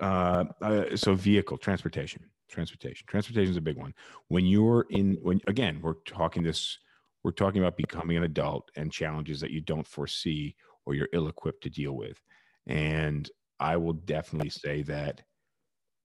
[0.00, 3.94] uh, uh, so vehicle transportation, transportation, transportation is a big one.
[4.28, 6.78] When you're in, when again, we're talking this
[7.26, 11.26] we're talking about becoming an adult and challenges that you don't foresee or you're ill
[11.26, 12.22] equipped to deal with.
[12.68, 15.22] And I will definitely say that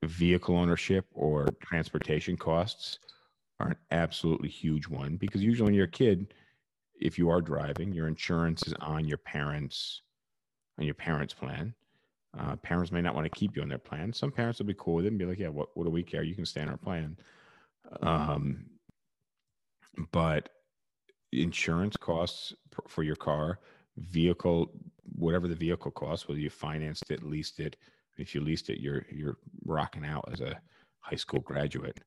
[0.03, 2.97] vehicle ownership or transportation costs
[3.59, 6.33] are an absolutely huge one because usually when you're a kid,
[6.99, 10.01] if you are driving, your insurance is on your parents
[10.79, 11.75] on your parents' plan.
[12.35, 14.11] Uh, parents may not want to keep you on their plan.
[14.11, 16.01] Some parents will be cool with it and be like, "Yeah, what, what do we
[16.01, 16.23] care?
[16.23, 17.15] You can stay on our plan."
[18.01, 18.65] Um,
[20.11, 20.49] but
[21.33, 22.53] insurance costs
[22.87, 23.59] for your car,
[23.97, 24.71] vehicle,
[25.15, 27.77] whatever the vehicle costs, whether you financed it, leased it.
[28.17, 30.59] If you leased it, you're you're rocking out as a
[30.99, 31.99] high school graduate.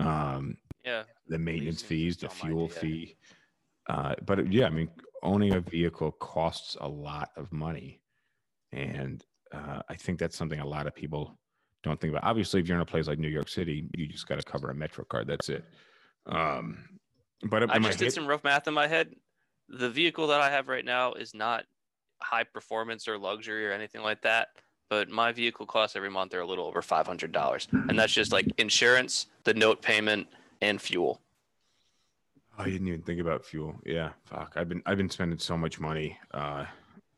[0.00, 1.04] Um, Yeah.
[1.28, 2.78] the maintenance Leasing fees, the fuel idea.
[2.80, 3.16] fee.
[3.88, 4.90] Uh, but yeah, I mean,
[5.22, 8.00] owning a vehicle costs a lot of money,
[8.72, 11.38] and uh, I think that's something a lot of people
[11.82, 12.24] don't think about.
[12.24, 14.70] Obviously, if you're in a place like New York City, you just got to cover
[14.70, 15.28] a Metro card.
[15.28, 15.64] That's it.
[16.26, 16.98] Um,
[17.42, 19.14] but I just did hit- some rough math in my head.
[19.68, 21.64] The vehicle that I have right now is not
[22.22, 24.48] high performance or luxury or anything like that.
[24.88, 28.12] But my vehicle costs every month are a little over five hundred dollars, and that's
[28.12, 30.28] just like insurance, the note payment,
[30.62, 31.20] and fuel.
[32.56, 33.74] Oh, I didn't even think about fuel.
[33.84, 34.52] Yeah, fuck.
[34.54, 36.66] I've been I've been spending so much money uh,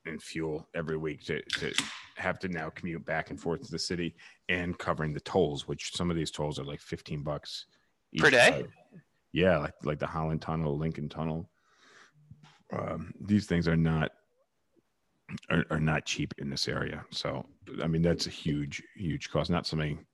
[0.06, 1.74] in fuel every week to to
[2.16, 4.16] have to now commute back and forth to the city
[4.48, 7.66] and covering the tolls, which some of these tolls are like fifteen bucks
[8.16, 8.48] Per day?
[8.48, 8.68] side.
[9.32, 11.50] Yeah, like like the Holland Tunnel, Lincoln Tunnel.
[12.72, 14.12] Um, these things are not
[15.50, 17.04] are, are not cheap in this area.
[17.10, 17.44] So
[17.82, 19.50] I mean that's a huge huge cost.
[19.50, 20.04] Not something.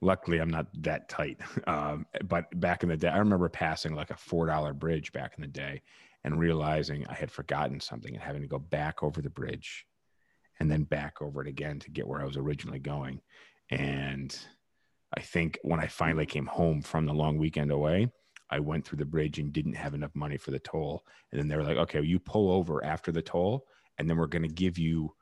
[0.00, 1.38] Luckily, I'm not that tight.
[1.66, 5.34] Um, but back in the day, I remember passing like a four dollar bridge back
[5.36, 5.82] in the day
[6.24, 9.86] and realizing I had forgotten something and having to go back over the bridge
[10.60, 13.20] and then back over it again to get where I was originally going.
[13.70, 14.36] And
[15.16, 18.10] I think when I finally came home from the long weekend away,
[18.50, 21.04] I went through the bridge and didn't have enough money for the toll.
[21.32, 23.66] And then they were like, okay, you pull over after the toll,
[23.98, 25.14] and then we're going to give you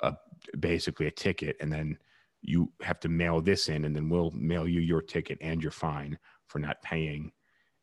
[0.00, 0.14] a
[0.58, 1.56] basically a ticket.
[1.60, 1.98] And then
[2.42, 5.72] you have to mail this in, and then we'll mail you your ticket and your
[5.72, 7.32] fine for not paying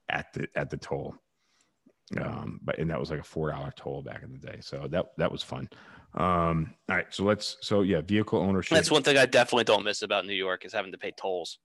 [0.09, 1.15] at the at the toll.
[2.19, 4.57] Um, but and that was like a four dollar toll back in the day.
[4.61, 5.69] So that that was fun.
[6.13, 8.75] Um, all right, so let's so yeah, vehicle ownership.
[8.75, 11.59] That's one thing I definitely don't miss about New York is having to pay tolls.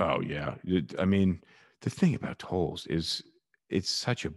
[0.00, 0.54] Oh yeah.
[0.98, 1.42] I mean,
[1.80, 3.22] the thing about tolls is
[3.68, 4.32] it's such a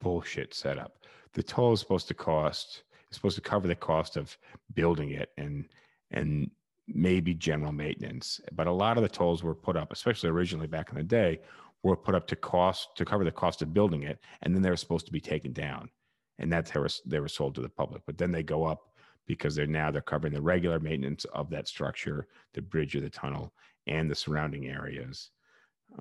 [0.00, 0.98] bullshit setup.
[1.34, 4.38] The toll is supposed to cost it's supposed to cover the cost of
[4.72, 5.66] building it and
[6.12, 6.50] and
[6.88, 8.40] maybe general maintenance.
[8.52, 11.40] But a lot of the tolls were put up, especially originally back in the day,
[11.82, 14.70] were put up to cost to cover the cost of building it, and then they
[14.70, 15.90] were supposed to be taken down.
[16.38, 18.00] And that's how they were sold to the public.
[18.06, 18.94] But then they go up
[19.26, 23.10] because they're now they're covering the regular maintenance of that structure, the bridge or the
[23.10, 23.52] tunnel,
[23.86, 25.30] and the surrounding areas.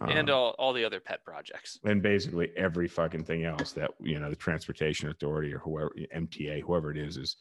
[0.01, 1.79] and Um, all, all the other pet projects.
[1.83, 6.61] and basically every fucking thing else that you know the transportation authority or whoever MTA
[6.61, 7.37] whoever it is is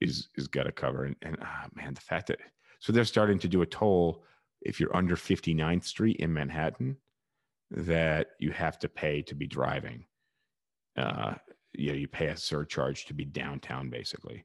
[0.00, 2.38] is is got to cover and, and ah, man the fact that
[2.78, 4.24] so they're starting to do a toll
[4.62, 6.96] if you're under 59th Street in Manhattan
[7.70, 10.06] that you have to pay to be driving
[10.96, 11.34] uh
[11.76, 14.44] you know, you pay a surcharge to be downtown basically,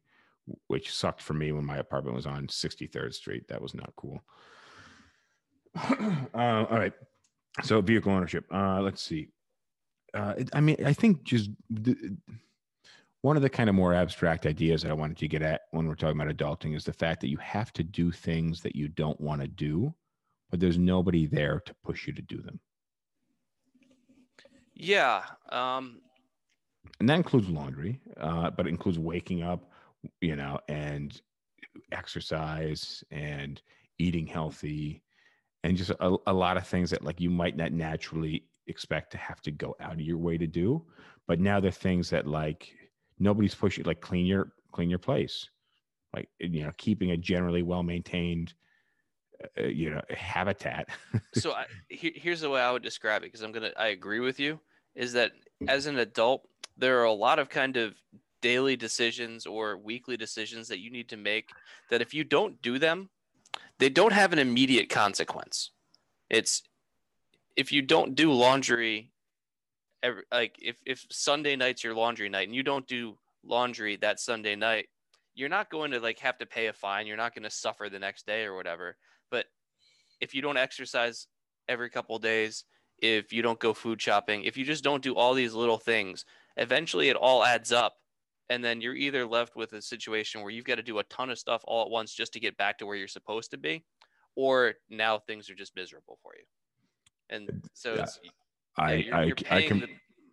[0.67, 3.47] which sucked for me when my apartment was on 63rd Street.
[3.47, 4.21] That was not cool.
[6.33, 6.93] uh, all right.
[7.63, 8.45] So vehicle ownership.
[8.51, 9.29] Uh, let's see.
[10.13, 12.17] Uh, it, I mean, I think just the,
[13.21, 15.87] one of the kind of more abstract ideas that I wanted to get at when
[15.87, 18.87] we're talking about adulting is the fact that you have to do things that you
[18.87, 19.93] don't want to do,
[20.49, 22.59] but there's nobody there to push you to do them.
[24.73, 25.23] Yeah.
[25.51, 26.01] Um,
[26.99, 29.69] and that includes laundry, uh, but it includes waking up,
[30.21, 31.19] you know, and
[31.91, 33.61] exercise and
[33.99, 35.03] eating healthy,
[35.63, 39.17] and just a, a lot of things that like you might not naturally expect to
[39.17, 40.83] have to go out of your way to do,
[41.27, 42.73] but now they're things that like
[43.19, 45.49] nobody's pushing, like clean your clean your place,
[46.13, 48.53] like eh, you know, keeping a generally well maintained,
[49.43, 50.89] uh, eh, eh, you know, habitat.
[51.33, 54.19] so I, here, here's the way I would describe it because I'm gonna I agree
[54.19, 54.59] with you
[54.95, 55.69] is that mm.
[55.69, 57.95] as an adult there are a lot of kind of
[58.41, 61.49] daily decisions or weekly decisions that you need to make
[61.89, 63.09] that if you don't do them
[63.79, 65.71] they don't have an immediate consequence.
[66.29, 66.63] It's
[67.55, 69.11] if you don't do laundry
[70.03, 74.19] every, like if, if sunday night's your laundry night and you don't do laundry that
[74.19, 74.87] sunday night
[75.39, 77.07] you're not going to like have to pay a fine.
[77.07, 78.97] You're not going to suffer the next day or whatever.
[79.31, 79.45] But
[80.19, 81.27] if you don't exercise
[81.69, 82.65] every couple days
[82.97, 86.25] if you don't go food shopping if you just don't do all these little things
[86.57, 87.95] eventually it all adds up
[88.49, 91.29] and then you're either left with a situation where you've got to do a ton
[91.29, 93.83] of stuff all at once just to get back to where you're supposed to be
[94.35, 96.43] or now things are just miserable for you
[97.29, 98.01] and so Yeah.
[98.01, 98.19] it's
[98.77, 99.89] I, yeah, you're, I, you're I can, the,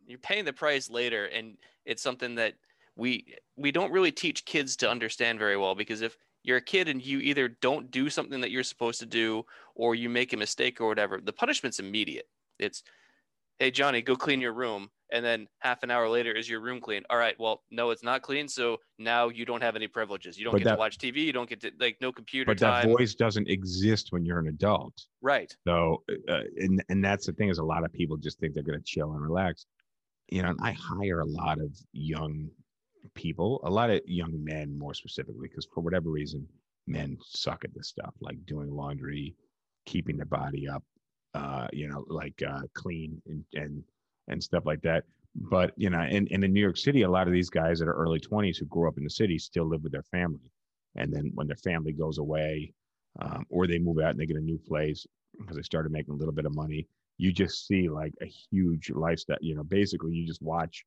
[0.07, 2.55] you're paying the price later and it's something that
[2.97, 6.89] we we don't really teach kids to understand very well because if you're a kid
[6.89, 10.37] and you either don't do something that you're supposed to do or you make a
[10.37, 12.83] mistake or whatever the punishment's immediate it's
[13.59, 16.81] hey johnny go clean your room and then half an hour later is your room
[16.81, 20.39] clean all right well no it's not clean so now you don't have any privileges
[20.39, 22.51] you don't But get that- to watch tv you don't get to like no computer
[22.51, 24.95] but that voice doesn't exist when you're an adult.
[25.23, 28.55] right So, uh, and and that's the thing is a lot of people just think
[28.55, 29.67] they're going to chill and relax.
[30.29, 32.49] You know, and I hire a lot of young
[33.15, 36.47] people, a lot of young men more specifically, because for whatever reason,
[36.89, 39.37] men suck at this stuff, like doing laundry,
[39.87, 40.83] keeping their body up,
[41.35, 43.85] uh, you know, like uh, clean and and
[44.29, 45.05] and stuff like that.
[45.35, 47.89] But you know, and, and in New York City, a lot of these guys that
[47.89, 50.51] are early 20s who grew up in the city still live with their family.
[50.97, 52.73] And then when their family goes away,
[53.21, 55.07] um, or they move out and they get a new place
[55.39, 56.87] because they started making a little bit of money,
[57.19, 59.39] you just see like a huge lifestyle.
[59.41, 60.85] You know, basically, you just watch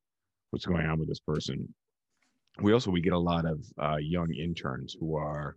[0.51, 1.73] what's going on with this person.
[2.61, 5.55] We also we get a lot of uh, young interns who are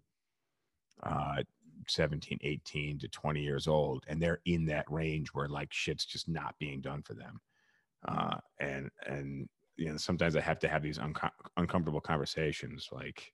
[1.03, 1.43] uh,
[1.89, 6.29] 17, 18 to 20 years old, and they're in that range where like shit's just
[6.29, 7.41] not being done for them.
[8.07, 13.33] Uh, and and you know sometimes I have to have these unco- uncomfortable conversations like,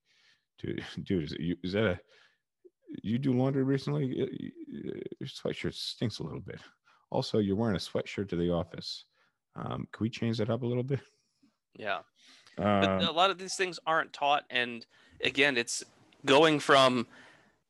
[0.58, 2.00] dude, dude, is, you, is that a
[3.02, 4.06] you do laundry recently?
[4.66, 6.60] Your sweatshirt stinks a little bit.
[7.10, 9.04] Also, you're wearing a sweatshirt to the office.
[9.56, 11.00] Um, can we change that up a little bit?
[11.78, 12.00] yeah
[12.56, 14.84] but Um, a lot of these things aren't taught and
[15.22, 15.84] again it's
[16.24, 17.06] going from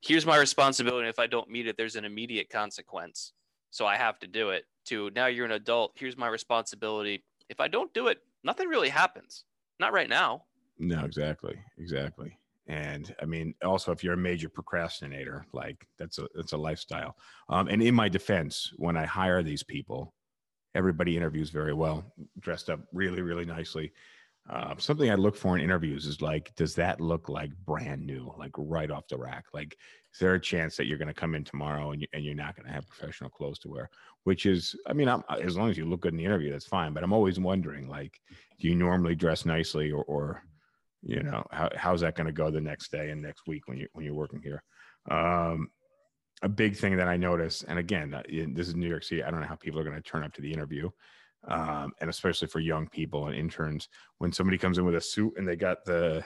[0.00, 3.32] here's my responsibility if i don't meet it there's an immediate consequence
[3.70, 7.60] so i have to do it to now you're an adult here's my responsibility if
[7.60, 9.44] i don't do it nothing really happens
[9.80, 10.42] not right now
[10.78, 12.38] No, exactly, exactly.
[12.68, 17.16] And I mean, also, if you're a major procrastinator, like that's a that's a lifestyle.
[17.48, 20.14] Um, and in my defense, when I hire these people,
[20.74, 22.04] everybody interviews very well,
[22.38, 23.92] dressed up really, really nicely.
[24.48, 28.32] Uh, something I look for in interviews is like, does that look like brand new,
[28.38, 29.44] like right off the rack?
[29.52, 29.76] Like,
[30.12, 32.34] is there a chance that you're going to come in tomorrow and, you, and you're
[32.34, 33.90] not going to have professional clothes to wear?
[34.24, 36.66] Which is, I mean, I'm, as long as you look good in the interview, that's
[36.66, 36.94] fine.
[36.94, 38.18] But I'm always wondering, like,
[38.58, 40.42] do you normally dress nicely or, or
[41.02, 43.78] you know how, how's that going to go the next day and next week when
[43.78, 44.62] you when you're working here
[45.10, 45.68] um
[46.42, 49.30] a big thing that i notice and again uh, this is new york city i
[49.30, 50.88] don't know how people are going to turn up to the interview
[51.48, 53.88] um and especially for young people and interns
[54.18, 56.24] when somebody comes in with a suit and they got the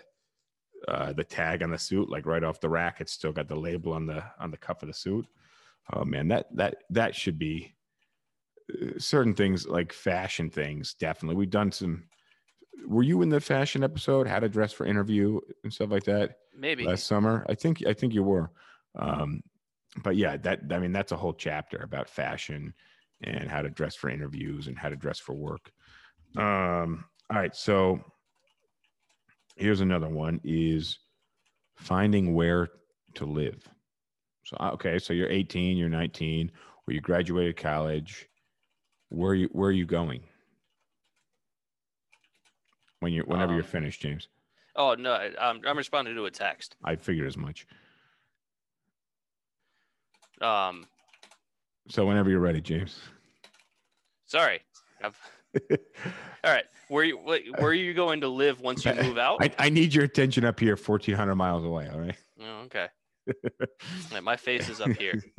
[0.89, 3.55] uh the tag on the suit like right off the rack it's still got the
[3.55, 5.27] label on the on the cuff of the suit.
[5.93, 7.75] Oh man that that that should be
[8.73, 11.37] uh, certain things like fashion things definitely.
[11.37, 12.05] We've done some
[12.87, 16.39] were you in the fashion episode how to dress for interview and stuff like that?
[16.57, 16.85] Maybe.
[16.85, 17.47] Last summer?
[17.49, 18.51] I think i think you were.
[18.97, 19.43] Um
[20.03, 22.73] but yeah that i mean that's a whole chapter about fashion
[23.23, 25.71] and how to dress for interviews and how to dress for work
[26.37, 28.01] um all right so
[29.57, 30.99] here's another one is
[31.77, 32.69] finding where
[33.15, 33.69] to live
[34.45, 36.51] so uh, okay so you're 18 you're 19
[36.87, 38.29] or you graduated college
[39.11, 40.23] where are you where are you going
[43.01, 44.29] when you whenever you're Um, finished, James.
[44.77, 46.77] Oh no, I'm I'm responding to a text.
[46.85, 47.67] I figured as much.
[50.41, 50.87] Um,
[51.89, 53.01] So whenever you're ready, James.
[54.27, 54.61] sorry.
[56.45, 56.65] All right.
[56.89, 59.39] Where you where are you going to live once you move out?
[59.41, 61.89] I, I need your attention up here, 1,400 miles away.
[61.93, 62.17] All right.
[62.41, 62.89] Oh, okay.
[64.23, 65.23] My face is up here.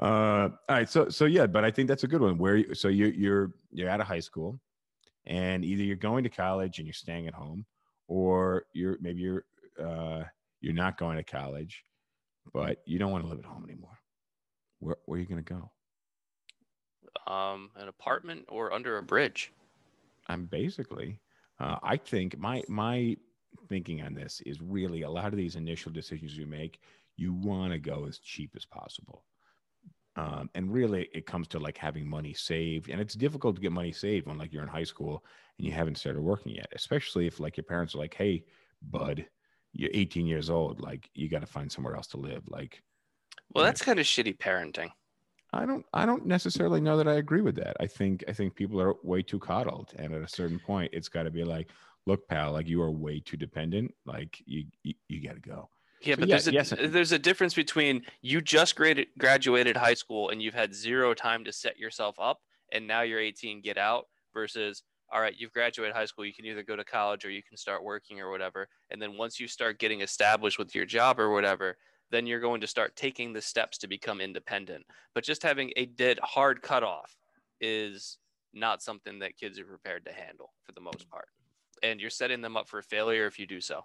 [0.00, 0.88] all right.
[0.88, 2.38] So so yeah, but I think that's a good one.
[2.38, 4.58] Where you, so you you're you're out of high school,
[5.26, 7.66] and either you're going to college and you're staying at home,
[8.08, 9.44] or you're maybe you're
[9.78, 10.24] uh,
[10.60, 11.84] you're not going to college,
[12.52, 13.98] but you don't want to live at home anymore.
[14.80, 17.32] Where where are you going to go?
[17.32, 19.52] Um, an apartment or under a bridge.
[20.28, 21.20] I'm basically,
[21.60, 23.16] uh, I think my my
[23.68, 26.80] thinking on this is really a lot of these initial decisions you make,
[27.16, 29.24] you want to go as cheap as possible.
[30.16, 33.72] Um, and really, it comes to like having money saved, and it's difficult to get
[33.72, 35.24] money saved when like you're in high school
[35.58, 36.68] and you haven't started working yet.
[36.74, 38.44] Especially if like your parents are like, "Hey,
[38.82, 39.26] bud,
[39.78, 42.82] you're 18 years old, like you got to find somewhere else to live." Like,
[43.54, 44.90] Well, that's kind of shitty parenting.
[45.52, 47.76] I don't I don't necessarily know that I agree with that.
[47.80, 51.08] I think I think people are way too coddled and at a certain point it's
[51.08, 51.70] got to be like,
[52.06, 55.70] look pal, like you are way too dependent, like you you, you got to go.
[56.00, 56.72] Yeah, So but yeah, there's a yes.
[56.78, 61.44] there's a difference between you just graded, graduated high school and you've had zero time
[61.44, 62.40] to set yourself up,
[62.72, 66.44] and now you're 18, get out, versus all right, you've graduated high school, you can
[66.46, 69.48] either go to college or you can start working or whatever, and then once you
[69.48, 71.76] start getting established with your job or whatever,
[72.10, 74.84] then you're going to start taking the steps to become independent.
[75.14, 77.16] But just having a dead hard cutoff
[77.60, 78.18] is
[78.52, 81.28] not something that kids are prepared to handle for the most part,
[81.82, 83.82] and you're setting them up for failure if you do so.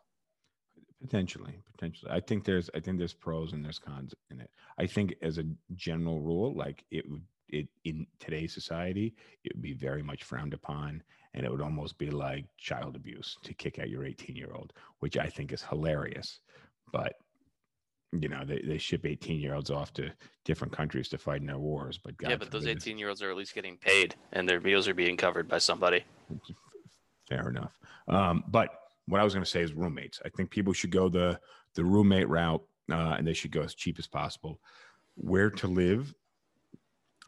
[1.01, 2.11] Potentially, potentially.
[2.11, 4.51] I think there's I think there's pros and there's cons in it.
[4.77, 5.43] I think as a
[5.75, 10.53] general rule, like it would it in today's society, it would be very much frowned
[10.53, 14.51] upon and it would almost be like child abuse to kick out your 18 year
[14.53, 16.39] old, which I think is hilarious.
[16.91, 17.13] But
[18.11, 20.11] you know, they, they ship 18 year olds off to
[20.43, 21.97] different countries to fight in their wars.
[22.03, 24.59] But God yeah, but those 18 year olds are at least getting paid and their
[24.59, 26.03] meals are being covered by somebody.
[27.29, 27.79] Fair enough.
[28.09, 28.69] Um, but
[29.07, 30.19] what I was going to say is roommates.
[30.25, 31.39] I think people should go the
[31.75, 34.59] the roommate route, uh, and they should go as cheap as possible.
[35.15, 36.13] Where to live?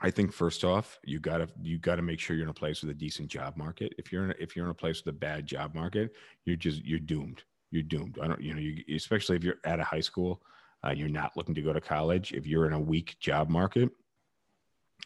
[0.01, 2.91] I think first off, you gotta you gotta make sure you're in a place with
[2.91, 3.93] a decent job market.
[3.97, 6.13] If you're in a, if you're in a place with a bad job market,
[6.45, 7.43] you're just you're doomed.
[7.71, 8.19] You're doomed.
[8.21, 10.41] I don't you know you especially if you're at a high school,
[10.85, 12.33] uh, you're not looking to go to college.
[12.33, 13.89] If you're in a weak job market,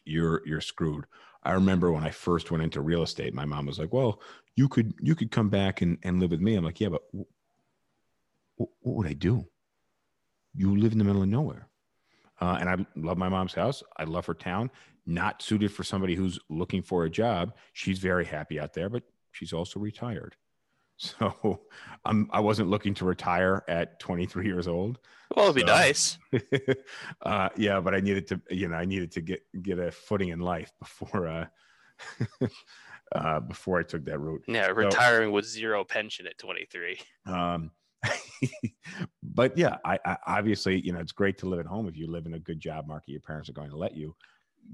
[0.05, 1.05] you're you're screwed.
[1.43, 4.21] I remember when I first went into real estate, my mom was like, "Well,
[4.55, 7.03] you could you could come back and, and live with me." I'm like, "Yeah, but
[7.11, 7.27] w-
[8.57, 9.45] what would I do?
[10.55, 11.67] You live in the middle of nowhere."
[12.39, 13.83] Uh, and I love my mom's house.
[13.97, 14.69] I love her town.
[15.05, 17.55] Not suited for somebody who's looking for a job.
[17.73, 20.35] She's very happy out there, but she's also retired.
[20.99, 21.61] So
[22.05, 24.97] I'm I wasn't looking to retire at 23 years old.
[25.35, 26.17] Well, it'd be nice.
[27.21, 30.29] uh, yeah, but I needed to, you know, I needed to get get a footing
[30.29, 31.45] in life before uh,
[33.11, 34.43] uh, before I took that route.
[34.47, 36.99] Yeah, retiring with zero pension at 23.
[37.27, 37.69] Um,
[39.24, 42.08] but yeah, I, I obviously, you know, it's great to live at home if you
[42.08, 43.12] live in a good job market.
[43.12, 44.16] Your parents are going to let you,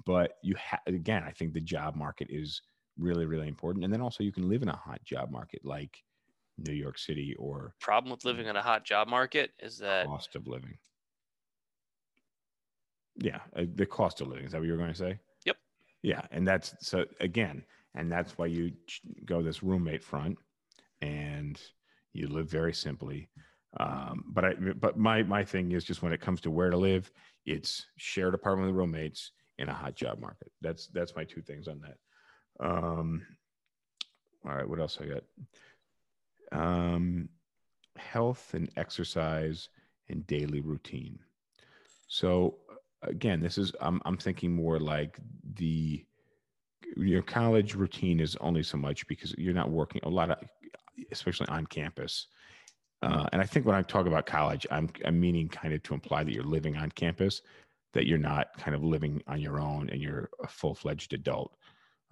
[0.05, 2.61] but you have again, I think the job market is
[2.97, 6.03] really, really important, and then also you can live in a hot job market like
[6.57, 10.35] New York City or Problem with living in a hot job market is that cost
[10.35, 10.77] of living.
[13.15, 14.45] Yeah, uh, the cost of living.
[14.45, 15.19] Is that what you were going to say?
[15.45, 15.57] Yep.
[16.01, 17.63] Yeah, and that's so again,
[17.95, 18.71] and that's why you
[19.25, 20.37] go this roommate front,
[21.01, 21.59] and
[22.13, 23.29] you live very simply.
[23.79, 26.77] Um, but I, but my my thing is just when it comes to where to
[26.77, 27.11] live,
[27.45, 30.51] it's shared apartment with roommates in a hot job market.
[30.61, 32.65] That's that's my two things on that.
[32.65, 33.25] Um,
[34.45, 35.23] all right, what else I got?
[36.51, 37.29] Um,
[37.95, 39.69] health and exercise
[40.09, 41.17] and daily routine.
[42.07, 42.57] So
[43.01, 45.17] again, this is I'm I'm thinking more like
[45.55, 46.05] the
[46.95, 50.37] your college routine is only so much because you're not working a lot of
[51.11, 52.27] especially on campus.
[53.01, 55.93] Uh, and I think when I talk about college, I'm I'm meaning kind of to
[55.93, 57.41] imply that you're living on campus,
[57.93, 61.55] that you're not kind of living on your own and you're a full fledged adult.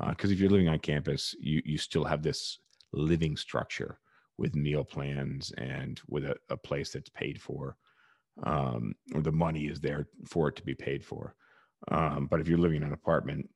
[0.10, 2.60] Because if you're living on campus, you you still have this
[2.92, 4.00] living structure
[4.38, 7.78] with meal plans and with a, a place that's paid for
[8.44, 11.36] um, or the money is there for it to be paid for
[11.90, 13.48] um, but if you're living in an apartment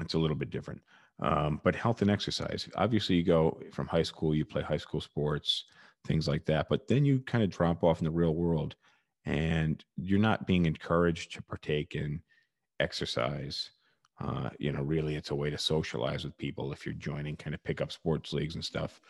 [0.00, 0.80] it's a little bit different
[1.22, 5.00] um, but health and exercise obviously you go from high school you play high school
[5.00, 5.64] sports
[6.06, 8.74] things like that but then you kind of drop off in the real world
[9.24, 12.22] and you're not being encouraged to partake in
[12.80, 13.70] exercise
[14.20, 17.54] Uh, you know, really, it's a way to socialize with people if you're joining kind
[17.54, 19.00] of pick up sports leagues and stuff.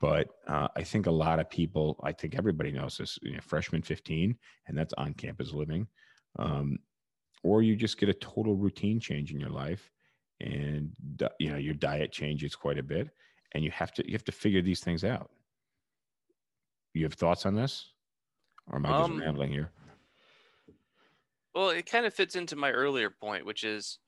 [0.00, 3.18] But uh, I think a lot of people, I think everybody knows this.
[3.22, 4.36] You know, freshman 15,
[4.66, 5.86] and that's on campus living.
[6.38, 6.78] Um,
[7.42, 9.90] or you just get a total routine change in your life,
[10.40, 10.92] and
[11.38, 13.10] you know your diet changes quite a bit,
[13.52, 15.30] and you have to you have to figure these things out.
[16.94, 17.92] You have thoughts on this,
[18.66, 19.70] or am I just Um, rambling here?
[21.54, 23.98] Well, it kind of fits into my earlier point, which is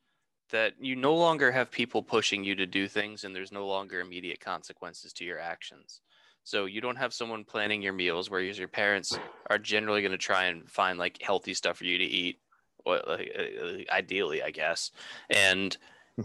[0.50, 4.00] that you no longer have people pushing you to do things and there's no longer
[4.00, 6.00] immediate consequences to your actions.
[6.42, 9.18] So you don't have someone planning your meals, whereas your parents
[9.48, 12.40] are generally going to try and find like healthy stuff for you to eat,
[12.86, 14.90] like, uh, ideally, I guess.
[15.28, 15.76] And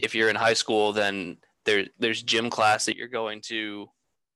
[0.01, 3.87] if you're in high school, then there there's gym class that you're going to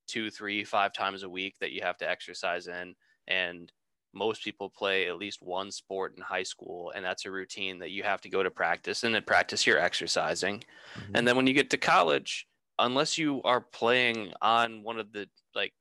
[0.07, 2.95] two, three, five times a week that you have to exercise in,
[3.27, 3.71] and
[4.13, 7.91] most people play at least one sport in high school and that's a routine that
[7.91, 10.63] you have to go to practice and at practice you're exercising
[10.97, 11.17] Mm-hmm.
[11.17, 12.47] and then when you get to college
[12.79, 15.71] unless you are playing on one of the like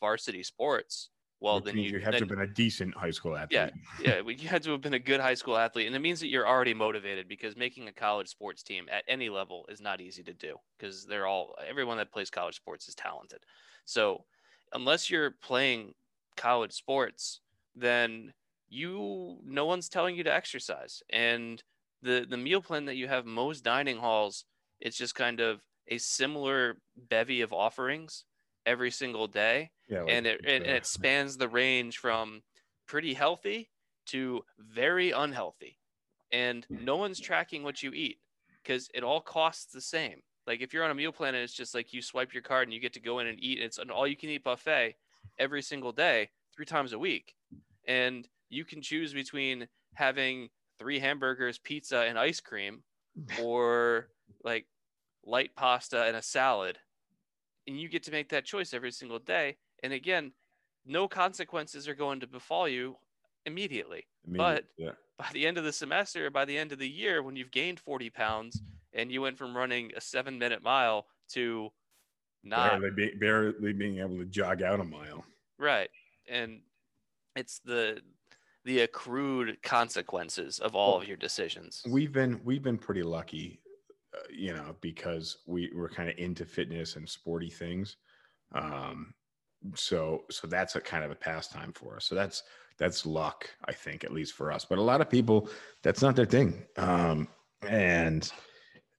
[0.00, 1.10] varsity sports
[1.42, 3.72] well Which then you, you have to have been a decent high school athlete.
[4.00, 4.20] Yeah.
[4.24, 6.28] yeah you had to have been a good high school athlete and it means that
[6.28, 10.22] you're already motivated because making a college sports team at any level is not easy
[10.22, 13.40] to do because they're all everyone that plays college sports is talented
[13.84, 14.24] so
[14.72, 15.92] unless you're playing
[16.36, 17.40] college sports
[17.74, 18.32] then
[18.68, 21.62] you no one's telling you to exercise and
[22.02, 24.44] the the meal plan that you have most dining halls
[24.80, 28.24] it's just kind of a similar bevy of offerings
[28.66, 30.04] every single day yeah.
[30.08, 32.42] and it and, and it spans the range from
[32.86, 33.70] pretty healthy
[34.06, 35.78] to very unhealthy.
[36.32, 36.84] And hmm.
[36.84, 38.18] no one's tracking what you eat
[38.62, 40.22] because it all costs the same.
[40.46, 42.66] Like if you're on a meal plan and it's just like you swipe your card
[42.66, 44.96] and you get to go in and eat it's an all you can eat buffet
[45.38, 47.34] every single day three times a week.
[47.86, 50.48] And you can choose between having
[50.78, 52.82] three hamburgers pizza and ice cream
[53.42, 54.08] or
[54.42, 54.66] like
[55.24, 56.78] light pasta and a salad
[57.66, 60.32] and you get to make that choice every single day and again
[60.84, 62.96] no consequences are going to befall you
[63.46, 64.90] immediately but- yeah.
[65.18, 67.78] by the end of the semester by the end of the year when you've gained
[67.80, 71.70] 40 pounds and you went from running a seven minute mile to
[72.44, 75.24] not barely, be, barely being able to jog out a mile.
[75.58, 75.88] right
[76.28, 76.60] and
[77.36, 78.00] it's the
[78.64, 83.60] the accrued consequences of all of your decisions We've been we've been pretty lucky,
[84.14, 87.96] uh, you know, because we we're kind of into fitness and sporty things.
[88.54, 89.14] Um,
[89.74, 92.04] so so that's a kind of a pastime for us.
[92.04, 92.42] So that's
[92.78, 94.64] that's luck, I think, at least for us.
[94.64, 95.48] But a lot of people,
[95.82, 96.62] that's not their thing.
[96.76, 97.28] Um,
[97.68, 98.30] and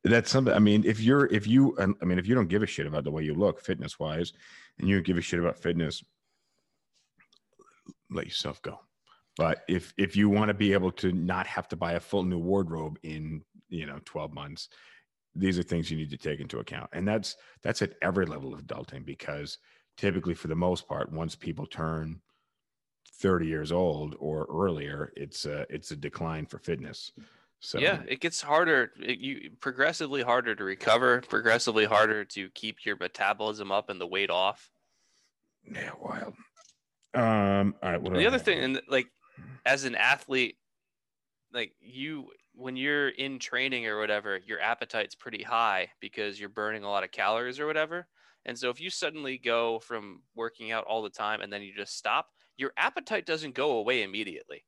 [0.03, 0.53] that's something.
[0.53, 3.03] I mean, if you're if you, I mean, if you don't give a shit about
[3.03, 4.33] the way you look, fitness wise,
[4.79, 6.03] and you give a shit about fitness,
[8.09, 8.79] let yourself go.
[9.37, 12.23] But if if you want to be able to not have to buy a full
[12.23, 14.69] new wardrobe in you know 12 months,
[15.35, 16.89] these are things you need to take into account.
[16.93, 19.57] And that's that's at every level of adulting because
[19.97, 22.21] typically for the most part, once people turn
[23.19, 27.11] 30 years old or earlier, it's a it's a decline for fitness.
[27.59, 32.85] So yeah it gets harder it, you progressively harder to recover progressively harder to keep
[32.85, 34.69] your metabolism up and the weight off
[35.71, 36.33] yeah, wild.
[37.13, 38.01] Um, all right.
[38.01, 38.45] What the I other have?
[38.45, 39.07] thing and like
[39.65, 40.57] as an athlete
[41.53, 46.83] like you when you're in training or whatever your appetite's pretty high because you're burning
[46.83, 48.07] a lot of calories or whatever.
[48.45, 51.73] And so if you suddenly go from working out all the time and then you
[51.73, 52.27] just stop
[52.57, 54.65] your appetite doesn't go away immediately.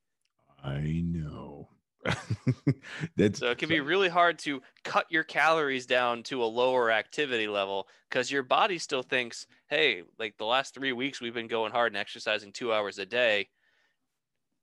[0.63, 1.69] I know.
[3.15, 6.91] that's so it can be really hard to cut your calories down to a lower
[6.91, 11.47] activity level because your body still thinks hey like the last three weeks we've been
[11.47, 13.47] going hard and exercising two hours a day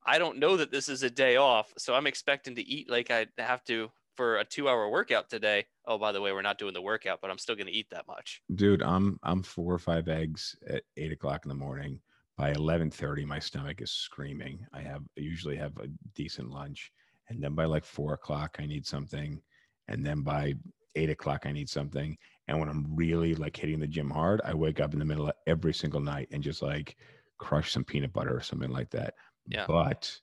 [0.05, 3.11] I don't know that this is a day off, so I'm expecting to eat like
[3.11, 5.65] I have to for a two hour workout today.
[5.87, 7.89] Oh, by the way, we're not doing the workout, but I'm still going to eat
[7.91, 8.43] that much.
[8.55, 11.99] dude i'm i'm four or five eggs at eight o'clock in the morning
[12.37, 16.93] by 11.30 my stomach is screaming i have I usually have a decent lunch
[17.29, 19.41] and then by like four o'clock i need something
[19.89, 20.55] and then by
[20.95, 22.17] eight o'clock i need something
[22.49, 25.29] and when i'm really like hitting the gym hard i wake up in the middle
[25.29, 26.97] of every single night and just like
[27.39, 29.15] crush some peanut butter or something like that
[29.47, 29.65] Yeah.
[29.67, 30.15] but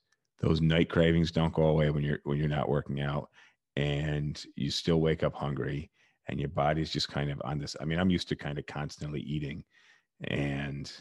[0.41, 3.29] those night cravings don't go away when you're when you're not working out
[3.75, 5.91] and you still wake up hungry
[6.27, 8.65] and your body's just kind of on this i mean i'm used to kind of
[8.65, 9.63] constantly eating
[10.25, 10.91] and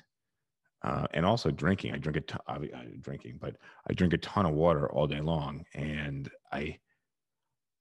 [0.84, 3.56] uh, and also drinking i drink a ton I, I, drinking but
[3.88, 6.76] i drink a ton of water all day long and i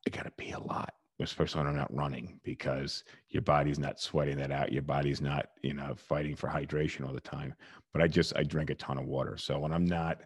[0.06, 4.38] i gotta pee a lot especially when i'm not running because your body's not sweating
[4.38, 7.54] that out your body's not you know fighting for hydration all the time
[7.94, 10.22] but i just i drink a ton of water so when i'm not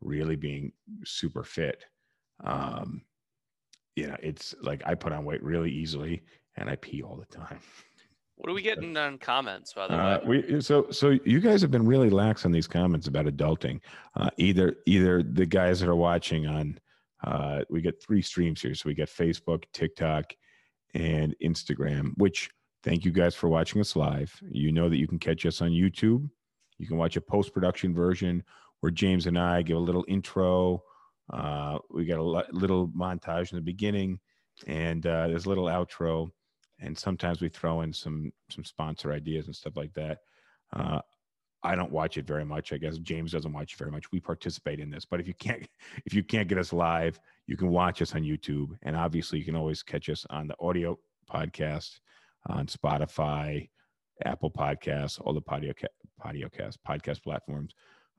[0.00, 0.72] really being
[1.04, 1.84] super fit
[2.44, 3.02] um
[3.98, 6.22] you know, it's like I put on weight really easily
[6.56, 7.60] and I pee all the time.
[8.34, 10.44] What are we getting on comments, by the Uh, way?
[10.50, 13.80] we so so you guys have been really lax on these comments about adulting.
[14.14, 16.78] Uh, either either the guys that are watching on,
[17.24, 20.32] uh, we get three streams here, so we get Facebook, TikTok,
[20.94, 22.12] and Instagram.
[22.16, 22.50] Which
[22.82, 24.32] thank you guys for watching us live.
[24.48, 26.28] You know that you can catch us on YouTube.
[26.78, 28.42] You can watch a post production version
[28.80, 30.82] where James and I give a little intro.
[31.32, 34.20] Uh, we got a little montage in the beginning,
[34.66, 36.30] and uh, there's a little outro
[36.80, 40.18] and sometimes we throw in some some sponsor ideas and stuff like that.
[40.72, 41.00] Uh,
[41.66, 42.72] I don't watch it very much.
[42.72, 44.10] I guess James doesn't watch it very much.
[44.12, 45.66] We participate in this, but if you can't
[46.06, 49.44] if you can't get us live, you can watch us on YouTube, and obviously you
[49.44, 50.98] can always catch us on the audio
[51.30, 51.98] podcast
[52.48, 53.68] on Spotify,
[54.24, 55.84] Apple Podcasts, all the podcast
[56.24, 57.72] podcast podcast platforms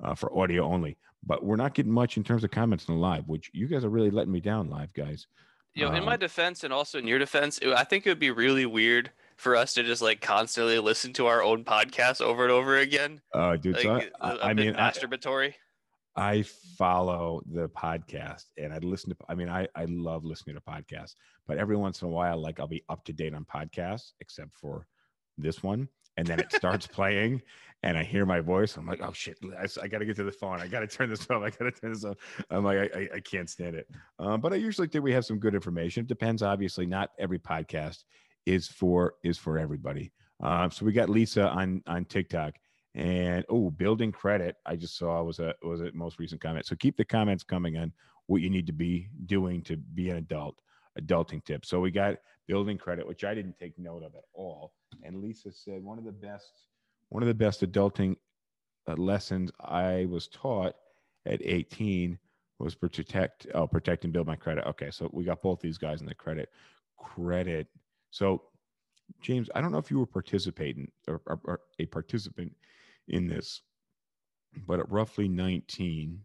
[0.03, 0.97] uh, for audio only.
[1.25, 3.83] But we're not getting much in terms of comments in the live, which you guys
[3.83, 5.27] are really letting me down, live guys.
[5.73, 8.09] You know, in my uh, defense and also in your defense, it- I think it
[8.09, 12.21] would be really weird for us to just like constantly listen to our own podcast
[12.21, 13.21] over and over again.
[13.33, 15.53] Uh, dude, Like, so I, I mean, I, masturbatory.
[16.15, 16.43] I
[16.77, 21.13] follow the podcast and I listen to, I mean, I, I love listening to podcasts,
[21.47, 24.53] but every once in a while, like I'll be up to date on podcasts, except
[24.55, 24.87] for
[25.37, 25.87] this one.
[26.17, 27.43] And then it starts playing
[27.83, 28.75] and I hear my voice.
[28.75, 30.59] I'm like, oh shit, I, I got to get to the phone.
[30.59, 31.43] I got to turn this off.
[31.43, 32.17] I got to turn this off.
[32.49, 33.87] I'm like, I, I, I can't stand it.
[34.17, 36.01] Um, but I usually think we have some good information.
[36.01, 36.41] It depends.
[36.41, 38.03] Obviously, not every podcast
[38.47, 40.11] is for, is for everybody.
[40.41, 42.55] Um, so we got Lisa on, on TikTok
[42.95, 44.55] and oh, building credit.
[44.65, 46.65] I just saw was a was a most recent comment.
[46.65, 47.91] So keep the comments coming on
[48.25, 50.59] what you need to be doing to be an adult,
[50.99, 51.69] adulting tips.
[51.69, 52.17] So we got
[52.47, 54.73] building credit, which I didn't take note of at all.
[55.03, 56.51] And Lisa said one of the best
[57.09, 58.15] one of the best adulting
[58.87, 60.75] uh, lessons I was taught
[61.25, 62.17] at 18
[62.59, 64.65] was protect oh protect and build my credit.
[64.67, 66.49] Okay, so we got both these guys in the credit
[66.97, 67.67] credit.
[68.11, 68.43] So
[69.21, 72.55] James, I don't know if you were participating or, or, or a participant
[73.07, 73.61] in this,
[74.67, 76.21] but at roughly 19,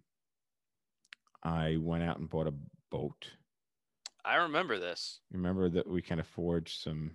[1.42, 2.54] I went out and bought a
[2.90, 3.30] boat.
[4.24, 5.20] I remember this.
[5.32, 7.12] Remember that we kind of forged some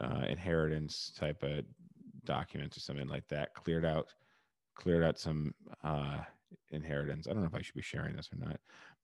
[0.00, 1.64] uh, inheritance type of
[2.24, 3.54] documents or something like that.
[3.54, 4.08] Cleared out,
[4.74, 6.18] cleared out some uh,
[6.70, 7.26] inheritance.
[7.26, 8.60] I don't know if I should be sharing this or not,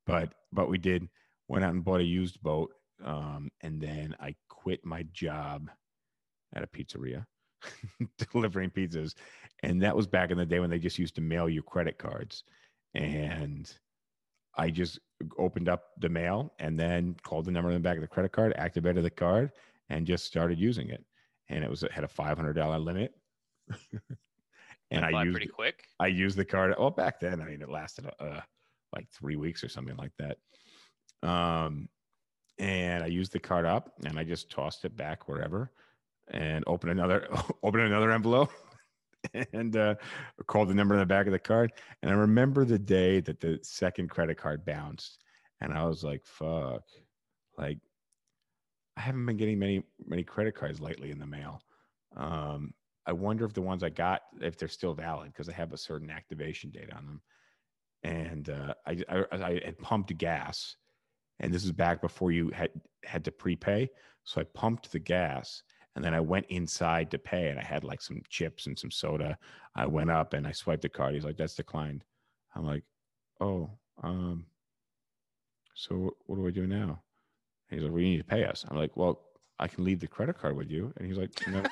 [0.07, 1.09] but but we did.
[1.49, 2.70] Went out and bought a used boat,
[3.03, 5.71] um, and then I quit my job
[6.55, 7.25] at a pizzeria,
[8.33, 9.15] delivering pizzas,
[9.63, 11.99] and that was back in the day when they just used to mail you credit
[11.99, 12.45] cards,
[12.95, 13.73] and
[14.57, 14.99] I just
[15.39, 18.33] opened up the mail and then called the number in the back of the credit
[18.33, 19.53] card, activated the card,
[19.89, 21.05] and just started using it.
[21.49, 23.15] And it was it had a five hundred dollar limit.
[24.91, 25.85] and I used pretty quick.
[26.01, 26.75] I used the card.
[26.79, 28.41] Well, back then, I mean, it lasted uh,
[28.95, 30.39] like three weeks or something like that.
[31.29, 31.89] Um,
[32.59, 35.73] and I used the card up, and I just tossed it back wherever,
[36.29, 37.29] and opened another
[37.63, 38.51] opened another envelope,
[39.53, 39.95] and uh,
[40.47, 41.73] called the number on the back of the card.
[42.03, 45.25] And I remember the day that the second credit card bounced,
[45.61, 46.83] and I was like, "Fuck!"
[47.59, 47.79] Like,
[48.97, 51.61] I haven't been getting many many credit cards lately in the mail.
[52.17, 52.73] Um,
[53.07, 55.79] I wonder if the ones I got if they're still valid because they have a
[55.79, 57.23] certain activation date on them.
[58.03, 60.77] And uh, I, I I had pumped gas,
[61.41, 62.70] and this is back before you had
[63.05, 63.91] had to prepay.
[64.24, 65.62] So I pumped the gas,
[65.95, 68.91] and then I went inside to pay, and I had like some chips and some
[68.91, 69.39] soda.
[69.74, 71.14] I went up and I swiped the card.
[71.14, 72.05] He's like, "That's declined."
[72.55, 72.85] I'm like,
[73.41, 73.70] "Oh,
[74.03, 74.47] um,
[75.74, 77.03] so what do I do now?"
[77.70, 79.20] And he's like, "Well, you need to pay us." I'm like, "Well,
[79.59, 81.62] I can leave the credit card with you." And he's like, "No."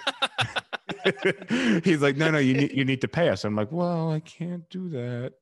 [1.84, 3.44] he's like, no, no, you need you need to pay us.
[3.44, 5.34] I'm like, well, I can't do that.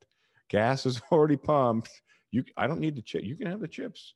[0.49, 2.03] Gas is already pumped.
[2.31, 3.25] You, I don't need the chip.
[3.25, 4.15] You can have the chips,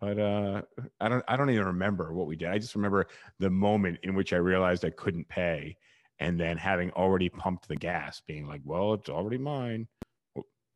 [0.00, 0.62] but uh,
[1.00, 1.24] I don't.
[1.28, 2.48] I don't even remember what we did.
[2.48, 3.06] I just remember
[3.38, 5.76] the moment in which I realized I couldn't pay,
[6.18, 9.86] and then having already pumped the gas, being like, well, it's already mine.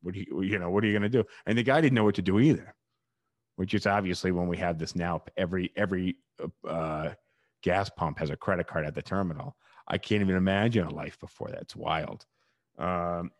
[0.02, 1.24] What, do you, you know, what are you going to do?
[1.44, 2.74] And the guy didn't know what to do either,
[3.56, 5.22] which is obviously when we have this now.
[5.36, 6.16] Every every
[6.66, 7.10] uh,
[7.62, 9.56] gas pump has a credit card at the terminal.
[9.88, 11.62] I can't even imagine a life before that.
[11.62, 12.24] It's wild.
[12.78, 13.30] Um,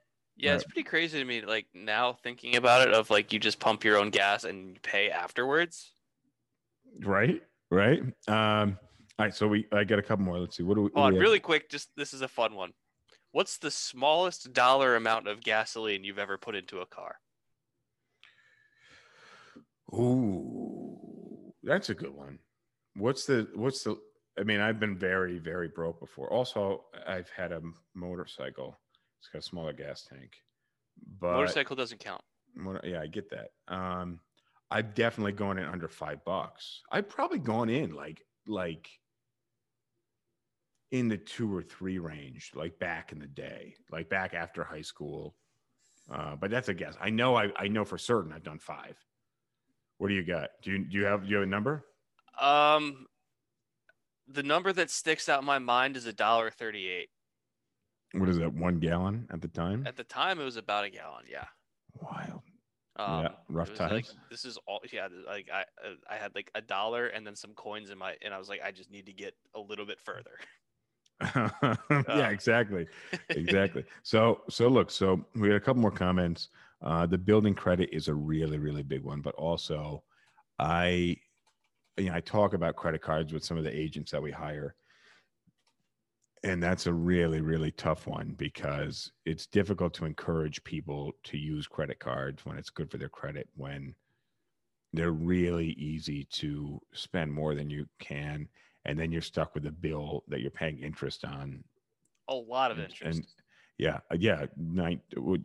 [0.40, 1.42] Yeah, it's pretty crazy to me.
[1.42, 4.80] Like now thinking about it, of like you just pump your own gas and you
[4.82, 5.92] pay afterwards.
[7.00, 8.00] right, right.
[8.26, 8.78] Um,
[9.18, 10.38] all right, so we I got a couple more.
[10.38, 10.62] Let's see.
[10.62, 10.90] What do we?
[10.94, 11.22] Hold on, we have?
[11.22, 11.68] really quick.
[11.68, 12.72] Just this is a fun one.
[13.32, 17.16] What's the smallest dollar amount of gasoline you've ever put into a car?
[19.92, 22.38] Ooh, that's a good one.
[22.96, 23.98] What's the what's the?
[24.38, 26.32] I mean, I've been very very broke before.
[26.32, 27.60] Also, I've had a
[27.94, 28.78] motorcycle.
[29.20, 30.32] It's got a smaller gas tank,
[31.20, 32.22] but Motorcycle doesn't count.
[32.82, 33.50] Yeah, I get that.
[33.68, 34.20] Um,
[34.70, 36.80] I've definitely gone in under five bucks.
[36.90, 38.88] I've probably gone in like like
[40.90, 44.80] in the two or three range, like back in the day, like back after high
[44.80, 45.36] school.
[46.12, 46.96] Uh, but that's a guess.
[47.00, 48.96] I know I, I know for certain I've done five.
[49.98, 50.48] What do you got?
[50.62, 51.84] Do you do you have do you have a number?
[52.40, 53.06] Um,
[54.26, 57.10] the number that sticks out in my mind is a dollar thirty-eight.
[58.12, 58.52] What is that?
[58.52, 59.86] One gallon at the time?
[59.86, 61.24] At the time, it was about a gallon.
[61.30, 61.44] Yeah.
[62.00, 62.42] Wild.
[62.96, 64.16] Um, Yeah, rough was like, times.
[64.30, 64.80] this is all.
[64.92, 65.08] Yeah.
[65.26, 65.64] Like I,
[66.08, 68.60] I had like a dollar and then some coins in my, and I was like,
[68.64, 70.38] I just need to get a little bit further.
[71.22, 72.86] yeah, Uh, exactly.
[73.30, 73.84] exactly.
[74.02, 76.48] So so look, so we had a couple more comments.
[76.82, 80.02] Uh, the building credit is a really really big one, but also
[80.58, 81.16] I
[81.98, 84.74] you know I talk about credit cards with some of the agents that we hire.
[86.42, 91.66] And that's a really, really tough one because it's difficult to encourage people to use
[91.66, 93.94] credit cards when it's good for their credit, when
[94.94, 98.48] they're really easy to spend more than you can.
[98.86, 101.62] And then you're stuck with a bill that you're paying interest on
[102.28, 103.18] A lot of interest.
[103.18, 103.26] and-
[103.76, 105.44] yeah, uh, yeah, nine, would-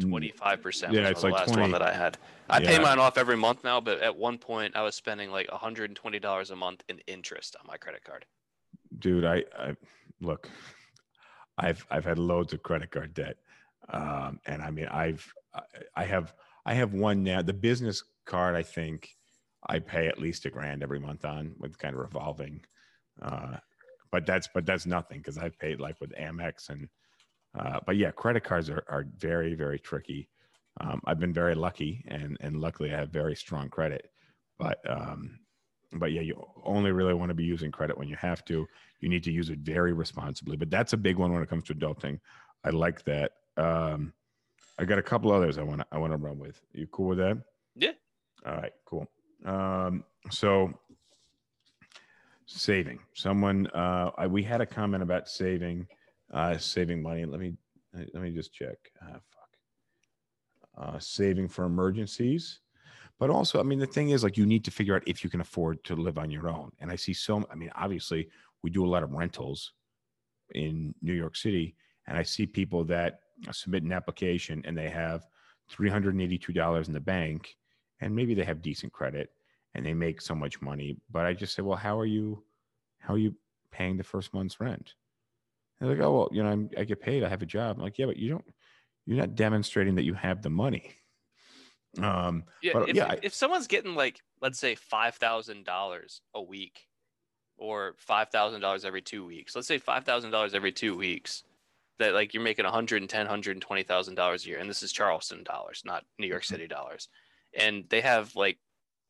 [0.00, 0.92] Twenty-five percent.
[0.92, 2.18] Yeah, was it's the like last 20 one that I had.
[2.50, 5.48] I pay mine off every month now, but at one point I was spending like
[5.48, 8.24] one hundred and twenty dollars a month in interest on my credit card.
[8.98, 9.76] dude i i
[10.20, 10.48] look
[11.58, 13.36] i've i've had loads of credit card debt.
[13.90, 15.26] Um and i mean i've
[15.96, 16.34] I- have
[16.66, 17.42] i have one now.
[17.42, 19.08] The business card i think
[19.66, 22.60] i pay at least a grand every month on with kind of revolving
[23.22, 23.56] uh
[24.12, 26.88] but that's but that's nothing because i've paid like with amex and
[27.58, 30.28] uh but yeah credit cards are, are very very tricky.
[30.80, 34.10] Um i've been very lucky and and luckily i have very strong credit
[34.58, 35.38] but um
[35.92, 38.66] but yeah, you only really want to be using credit when you have to.
[39.00, 40.56] You need to use it very responsibly.
[40.56, 42.20] But that's a big one when it comes to adulting.
[42.64, 43.32] I like that.
[43.56, 44.12] Um,
[44.78, 46.60] I got a couple others I want to I want to run with.
[46.72, 47.38] You cool with that?
[47.74, 47.92] Yeah.
[48.46, 48.72] All right.
[48.84, 49.06] Cool.
[49.44, 50.72] Um, so
[52.46, 53.00] saving.
[53.14, 55.86] Someone uh, I, we had a comment about saving,
[56.32, 57.24] uh, saving money.
[57.24, 57.54] Let me
[57.94, 58.76] let me just check.
[59.02, 59.50] Ah, fuck.
[60.76, 62.60] Uh, saving for emergencies
[63.18, 65.30] but also i mean the thing is like you need to figure out if you
[65.30, 68.28] can afford to live on your own and i see so i mean obviously
[68.62, 69.72] we do a lot of rentals
[70.54, 71.74] in new york city
[72.06, 73.20] and i see people that
[73.52, 75.26] submit an application and they have
[75.72, 77.56] $382 in the bank
[78.00, 79.30] and maybe they have decent credit
[79.74, 82.42] and they make so much money but i just say well how are you
[82.98, 83.34] how are you
[83.70, 84.94] paying the first month's rent?
[85.80, 87.76] And they're like oh well you know I'm, i get paid i have a job.
[87.76, 88.44] I'm like yeah but you don't
[89.06, 90.94] you're not demonstrating that you have the money
[92.02, 96.22] um Yeah, But, if, yeah, I- if someone's getting like let's say five thousand dollars
[96.34, 96.88] a week,
[97.58, 101.44] or five thousand dollars every two weeks, let's say five thousand dollars every two weeks,
[101.98, 106.06] that like you're making 110 120000 dollars a year, and this is Charleston dollars, not
[106.18, 106.58] New York Mm-hmm.
[106.58, 107.08] City dollars,
[107.54, 108.60] and they have like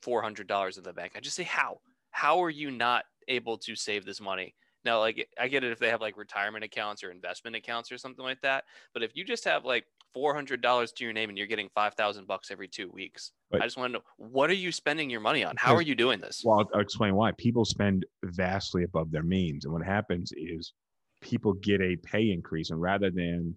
[0.02, 1.12] four hundred dollars in the bank.
[1.16, 4.54] I just say how how are you not able to save this money?
[4.84, 7.98] Now, like I get it if they have like retirement accounts or investment accounts or
[7.98, 8.64] something like that,
[8.94, 11.68] but if you just have like four hundred dollars to your name and you're getting
[11.74, 14.72] five thousand bucks every two weeks, But- I just want to know what are you
[14.72, 15.54] spending your money on?
[15.56, 16.42] How are you doing this?
[16.44, 17.32] Well, I'll, I'll explain why.
[17.32, 19.64] People spend vastly above their means.
[19.64, 20.72] And what happens is
[21.20, 23.54] people get a pay increase, and rather than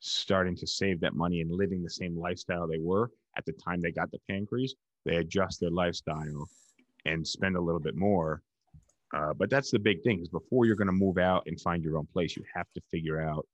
[0.00, 3.80] starting to save that money and living the same lifestyle they were at the time
[3.80, 4.74] they got the pay increase,
[5.04, 6.48] they adjust their lifestyle
[7.06, 8.42] and spend a little bit more.
[9.14, 11.84] Uh, but that's the big thing is before you're going to move out and find
[11.84, 13.46] your own place, you have to figure out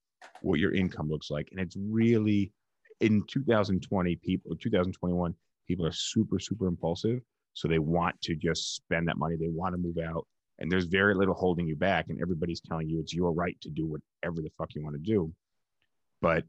[0.42, 1.48] what your income looks like.
[1.50, 2.52] And it's really
[3.00, 5.34] in 2020, people, 2021,
[5.66, 7.20] people are super, super impulsive.
[7.54, 9.36] So they want to just spend that money.
[9.36, 10.26] They want to move out.
[10.58, 12.06] And there's very little holding you back.
[12.08, 15.02] And everybody's telling you it's your right to do whatever the fuck you want to
[15.02, 15.32] do.
[16.20, 16.44] But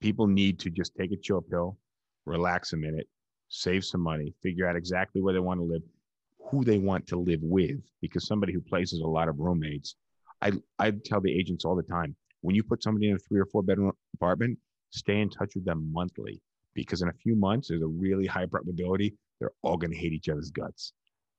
[0.00, 1.78] people need to just take a chill pill,
[2.26, 3.08] relax a minute,
[3.48, 5.82] save some money, figure out exactly where they want to live,
[6.50, 7.80] who they want to live with.
[8.02, 9.96] Because somebody who places a lot of roommates,
[10.42, 12.14] I, I tell the agents all the time
[12.44, 14.58] when you put somebody in a three or four bedroom apartment,
[14.90, 16.42] stay in touch with them monthly.
[16.74, 20.12] Because in a few months, there's a really high probability they're all going to hate
[20.12, 20.92] each other's guts.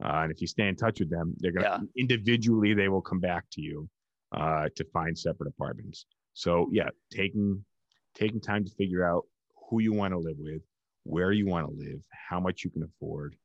[0.03, 2.01] Uh, and if you stay in touch with them, they're going to Yeah.
[2.03, 3.87] individually, they will come back to you
[4.31, 6.05] uh, to find separate apartments.
[6.33, 7.63] So yeah, taking
[8.15, 9.23] taking time to figure out
[9.69, 10.63] who you want to live with,
[11.03, 13.35] where you want to live, how much you can afford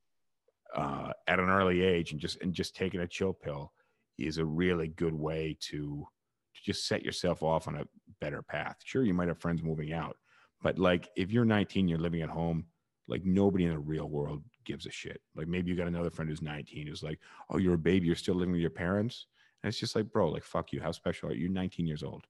[0.75, 3.73] uh, at an early age, and just and just taking a chill pill
[4.19, 6.20] is a really good way to to
[6.65, 7.85] just set yourself off on a
[8.21, 8.77] better path.
[8.85, 10.17] Sure, you might have friends moving out,
[10.63, 12.67] but like if you're 19, you're living at home,
[13.09, 15.21] like nobody in the real world gives a shit.
[15.35, 17.19] Like maybe you got another friend who's 19 who's like,
[17.51, 19.27] oh, you're a baby, you're still living with your parents.
[19.63, 20.81] And it's just like, bro, like fuck you.
[20.81, 21.43] How special are you?
[21.43, 22.25] You're 19 years old.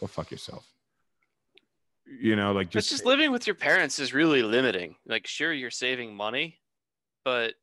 [0.00, 0.66] Go fuck yourself.
[2.06, 4.96] You know, like Just, just, just living with your parents is really limiting.
[5.06, 6.58] Like, sure, you're saving money,
[7.24, 7.54] but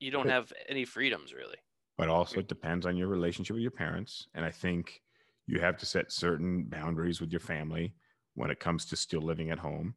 [0.00, 1.56] you don't have any freedoms really.
[1.96, 5.00] but also it depends on your relationship with your parents and i think
[5.46, 7.94] you have to set certain boundaries with your family
[8.34, 9.94] when it comes to still living at home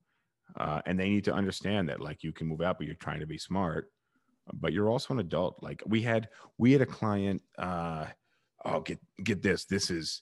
[0.57, 3.19] uh, and they need to understand that like you can move out but you're trying
[3.19, 3.91] to be smart.
[4.53, 5.61] But you're also an adult.
[5.63, 8.05] Like we had we had a client uh
[8.63, 9.65] oh get get this.
[9.65, 10.21] This is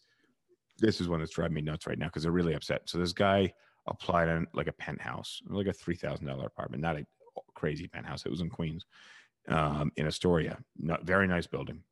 [0.79, 2.83] this is one that's driving me nuts right now because they're really upset.
[2.85, 3.53] So this guy
[3.87, 7.05] applied on like a penthouse like a $3000 apartment not a
[7.53, 8.25] crazy penthouse.
[8.25, 8.85] It was in queens
[9.49, 10.57] um, in Astoria.
[10.79, 11.83] Not, very nice building.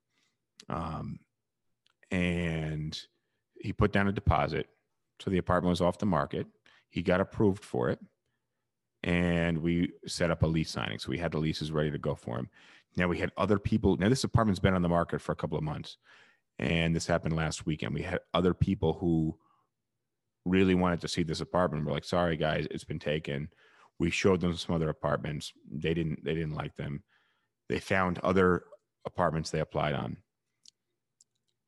[0.69, 1.19] Um,
[2.11, 2.97] and
[3.63, 4.67] he put down a deposit.
[5.19, 6.47] So the apartment was off the market.
[6.89, 7.99] He got approved for it.
[9.03, 10.99] And we set up a lease signing.
[10.99, 12.49] So we had the leases ready to go for him.
[12.97, 13.97] Now we had other people.
[13.97, 15.97] Now this apartment's been on the market for a couple of months.
[16.59, 17.95] And this happened last weekend.
[17.95, 19.37] We had other people who
[20.45, 21.85] really wanted to see this apartment.
[21.85, 23.49] We're like, sorry guys, it's been taken.
[23.97, 25.53] We showed them some other apartments.
[25.71, 27.03] They didn't they didn't like them
[27.71, 28.65] they found other
[29.05, 30.17] apartments they applied on.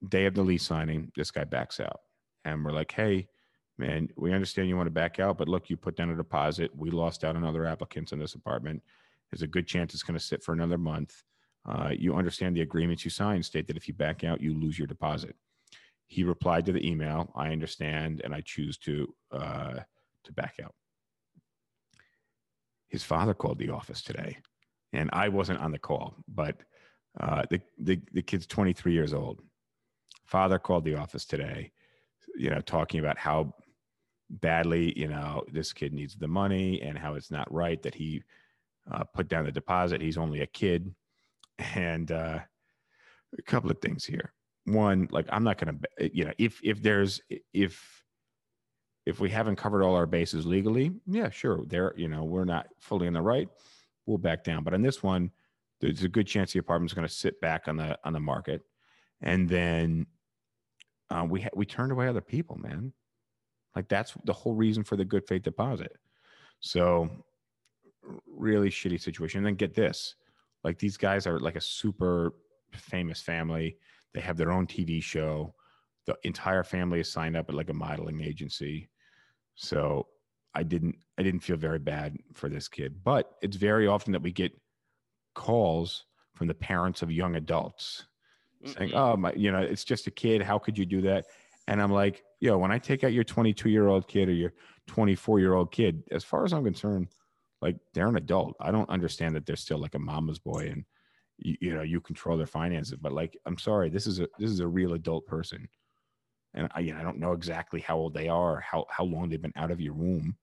[0.10, 2.02] Day of the lease signing, this guy backs out.
[2.46, 3.28] And we're like, hey,
[3.78, 6.72] man, we understand you want to back out, but look, you put down a deposit.
[6.76, 8.82] We lost out on other applicants in this apartment.
[9.32, 11.24] There's a good chance it's going to sit for another month.
[11.66, 14.78] Uh, you understand the agreements you signed state that if you back out, you lose
[14.78, 15.36] your deposit.
[16.08, 19.80] He replied to the email, I understand, and I choose to uh,
[20.26, 20.76] to back out.
[22.90, 24.38] His father called the office today
[24.94, 26.56] and I wasn't on the call, but
[27.20, 29.42] uh, the, the the kid's 23 years old.
[30.26, 31.72] Father called the office today,
[32.36, 33.54] you know, talking about how
[34.30, 38.24] badly you know this kid needs the money and how it's not right that he
[38.92, 40.02] uh, put down the deposit.
[40.02, 40.94] He's only a kid,
[41.76, 42.40] and uh,
[43.38, 44.34] a couple of things here.
[44.66, 47.22] One, like I'm not going to, you know, if if there's
[47.54, 48.04] if
[49.06, 52.68] if we haven't covered all our bases legally, yeah, sure, there, you know, we're not
[52.80, 53.50] fully in the right
[54.06, 54.64] we'll back down.
[54.64, 55.32] But on this one,
[55.80, 58.62] there's a good chance the apartment's going to sit back on the on the market,
[59.24, 60.06] and then
[61.10, 62.94] uh, we ha- we turned away other people, man.
[63.76, 65.98] Like that's the whole reason for the good faith deposit.
[66.60, 67.10] So
[68.28, 69.40] really shitty situation.
[69.40, 70.16] And then get this,
[70.64, 72.34] like these guys are like a super
[72.74, 73.78] famous family.
[74.14, 75.56] They have their own TV show.
[76.06, 78.90] The entire family is signed up at like a modeling agency.
[79.56, 80.08] So
[80.54, 83.04] I didn't I didn't feel very bad for this kid.
[83.04, 84.52] But it's very often that we get
[85.34, 86.06] calls
[86.36, 88.06] from the parents of young adults
[88.72, 88.92] saying.
[88.94, 90.42] "Oh my, you know, it's just a kid.
[90.42, 91.26] How could you do that?"
[91.68, 94.54] And I'm like, "Yo, when I take out your 22 year old kid or your
[94.88, 97.08] 24 year old kid, as far as I'm concerned,
[97.62, 98.56] like they're an adult.
[98.60, 100.86] I don't understand that they're still like a mama's boy and
[101.38, 102.98] you, you know you control their finances.
[103.00, 105.68] But like, I'm sorry, this is a this is a real adult person."
[106.56, 109.30] And I, you know, I don't know exactly how old they are, how how long
[109.30, 110.38] they've been out of your womb,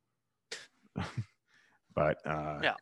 [1.95, 2.75] but uh, Yeah.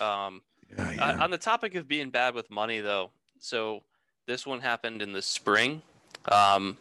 [0.00, 0.42] Um,
[0.78, 1.22] Uh, yeah.
[1.22, 3.82] on the topic of being bad with money, though, so
[4.26, 5.82] this one happened in the spring.
[6.30, 6.76] Um,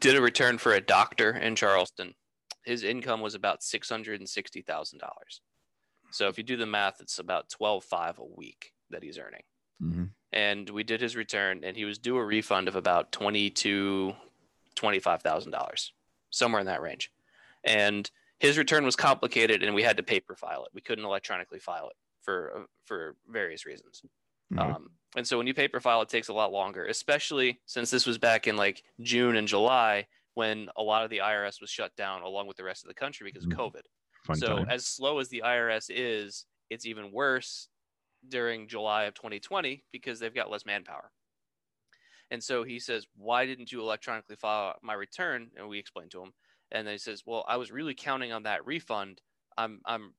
[0.00, 2.14] did a return for a doctor in Charleston.
[2.64, 5.40] His income was about six hundred and sixty thousand dollars.
[6.10, 9.42] So if you do the math, it's about twelve five a week that he's earning.
[9.82, 10.10] Mhm.
[10.32, 14.14] And we did his return, and he was due a refund of about twenty to
[14.74, 15.92] twenty five thousand dollars,
[16.30, 17.10] somewhere in that range.
[17.64, 20.70] And his return was complicated, and we had to paper file it.
[20.74, 24.02] We couldn't electronically file it for uh, for various reasons.
[24.54, 24.74] Mhm.
[24.74, 28.06] Um, and so when you paper file, it takes a lot longer, especially since this
[28.06, 31.94] was back in like June and July when a lot of the IRS was shut
[31.96, 33.56] down along with the rest of the country because of Mhm.
[33.56, 33.82] COVID.
[34.24, 34.68] Fun so time.
[34.68, 37.68] as slow as the IRS is, it's even worse
[38.28, 41.12] during July of 2020 because they've got less manpower.
[42.30, 46.22] And so he says, "Why didn't you electronically file my return?" And we explained to
[46.22, 46.34] him,
[46.70, 49.22] and then he says, "Well, I was really counting on that refund.
[49.56, 50.16] I'm I'm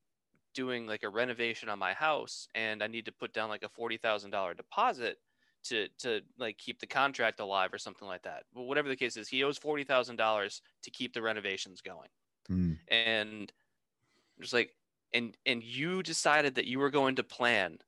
[0.56, 3.70] doing like a renovation on my house, and I need to put down like a
[3.70, 5.18] forty thousand dollar deposit
[5.66, 8.44] to to like keep the contract alive or something like that.
[8.54, 12.10] Well, whatever the case is, he owes forty thousand dollars to keep the renovations going."
[12.52, 12.78] Mm.
[12.90, 13.52] and
[14.40, 14.70] just like
[15.14, 17.80] and and you decided that you were going to plan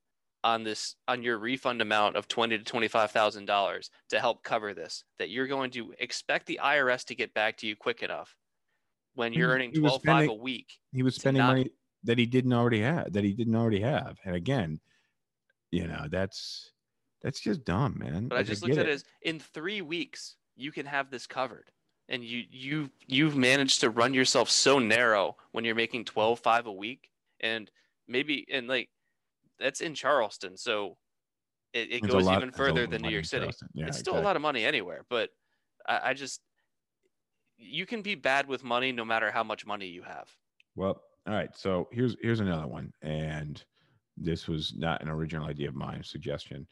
[0.44, 4.42] on this on your refund amount of twenty to twenty five thousand dollars to help
[4.44, 8.02] cover this that you're going to expect the IRS to get back to you quick
[8.02, 8.36] enough
[9.14, 10.74] when you're earning he was twelve five a week.
[10.92, 11.70] he was spending not- money
[12.04, 14.80] that he didn't already have that he didn't already have and again
[15.72, 16.72] you know that's
[17.22, 18.90] that's just dumb man But I just looked at it.
[18.90, 21.70] it as in three weeks you can have this covered.
[22.10, 26.66] And you you you've managed to run yourself so narrow when you're making twelve five
[26.66, 27.10] a week
[27.42, 27.70] and
[28.08, 28.90] maybe and like
[29.60, 30.56] that's in Charleston.
[30.56, 30.96] So
[31.74, 33.50] it, it goes lot- even further than New York City.
[33.74, 35.32] Yeah, it's still a lot of money anywhere, but
[35.86, 36.40] I, I just
[37.58, 40.30] you can be bad with money no matter how much money you have.
[40.76, 41.56] Well, all right.
[41.56, 43.64] So here's here's another one, and
[44.16, 46.68] this was not an original idea of mine, suggestion,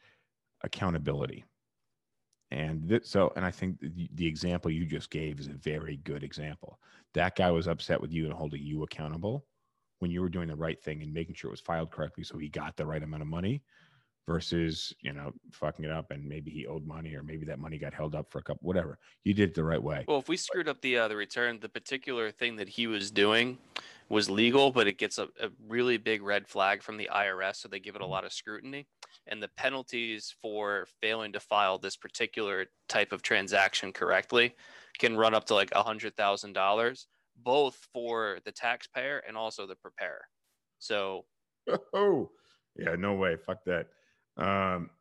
[0.64, 1.43] accountability.
[2.51, 5.97] And th- so, and I think the, the example you just gave is a very
[5.97, 6.80] good example.
[7.14, 9.45] That guy was upset with you and holding you accountable
[9.99, 12.38] when you were doing the right thing and making sure it was filed correctly so
[12.38, 13.64] he got the right amount of money
[14.28, 17.78] versus, you know, fucking it up and maybe he owed money or maybe that money
[17.78, 18.97] got held up for a couple, whatever.
[19.24, 20.03] You did it the right way.
[20.08, 23.12] Well, if we screwed up the uh, the return, the particular thing that he was
[23.12, 23.58] doing
[24.10, 27.68] was legal, but it gets a, a really big red flag from the IRS, so
[27.68, 28.88] they give it a lot of scrutiny.
[29.28, 34.56] And the penalties for failing to file this particular type of transaction correctly
[34.99, 37.08] can run up to like a hundred thousand dollars,
[37.43, 40.26] both for the taxpayer and also the preparer.
[40.78, 41.26] So
[41.93, 42.30] oh,
[42.78, 43.36] yeah, no way.
[43.38, 43.88] Fuck that.
[44.38, 44.91] Um,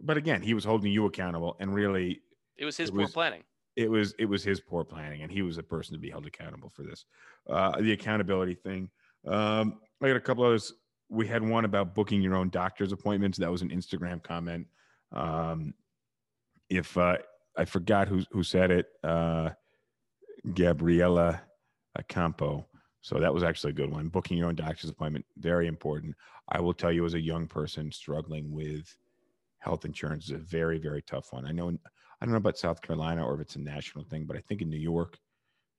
[0.00, 2.22] but again, he was holding you accountable and really
[2.56, 3.42] it was his It poor was- planning.
[3.76, 6.26] It was it was his poor planning and he was a person to be held
[6.26, 7.04] accountable for this
[7.48, 8.90] uh the accountability thing.
[9.26, 10.72] Um i got a couple others.
[11.08, 13.38] We had one about booking your own doctor's appointments.
[13.38, 14.66] That was an instagram comment.
[15.12, 15.74] Um
[16.68, 17.18] if uh
[17.56, 19.50] i forgot who who said it uh
[20.54, 21.42] gabriella
[22.08, 22.66] campo
[23.02, 24.08] so that was actually a good one.
[24.08, 26.14] Booking your own doctor's appointment very important.
[26.48, 28.94] I will tell you as a young person struggling with
[29.58, 31.46] health insurance is a very very tough one.
[31.46, 31.76] I know
[32.20, 34.60] I don't know about South Carolina or if it's a national thing, but I think
[34.60, 35.18] in New York,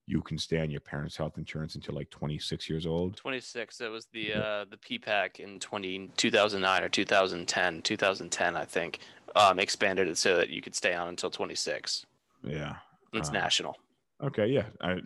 [0.08, 3.16] you can stay on your parents' health insurance until like 26 years old.
[3.18, 3.78] 26.
[3.78, 7.82] That was the uh, the PPAC in 20, 2009 or 2010.
[7.84, 9.00] 2010, I think,
[9.36, 12.06] um, expanded it so that you could stay on until 26.
[12.44, 12.78] Yeah.
[13.14, 13.78] It's Uh, national.
[14.24, 14.48] Okay.
[14.48, 14.66] Yeah.
[14.82, 14.98] I,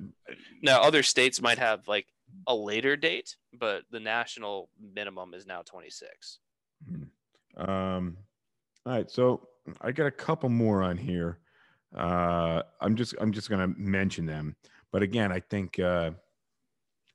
[0.62, 2.08] Now, other states might have like
[2.48, 6.40] a later date, but the national minimum is now 26.
[7.58, 8.18] um,
[8.86, 9.12] all right.
[9.12, 9.48] So
[9.82, 11.40] I got a couple more on here.
[11.96, 14.56] Uh, I'm just I'm just gonna mention them,
[14.92, 16.12] but again, I think, uh,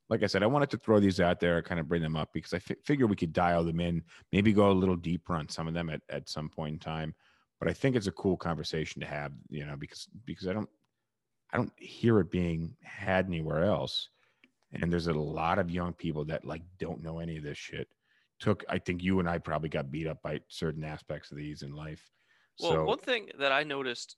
[0.08, 2.30] like I said, I wanted to throw these out there, kind of bring them up
[2.32, 5.48] because I fi- figure we could dial them in, maybe go a little deeper on
[5.48, 7.14] some of them at, at some point in time.
[7.60, 10.68] But I think it's a cool conversation to have, you know, because because I don't
[11.52, 14.08] I don't hear it being had anywhere else.
[14.72, 17.88] And there's a lot of young people that like don't know any of this shit.
[18.38, 21.62] Took I think you and I probably got beat up by certain aspects of these
[21.62, 22.10] in life.
[22.60, 24.16] Well, so one thing that I noticed,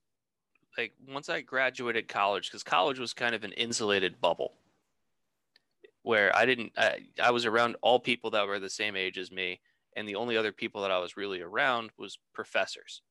[0.77, 4.55] like once I graduated college, because college was kind of an insulated bubble,
[6.03, 9.31] where I didn't, I, I was around all people that were the same age as
[9.31, 9.61] me,
[9.97, 13.03] and the only other people that I was really around was professors.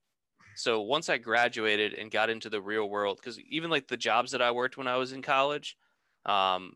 [0.56, 4.32] So once I graduated and got into the real world, because even like the jobs
[4.32, 5.78] that I worked when I was in college,
[6.26, 6.74] um,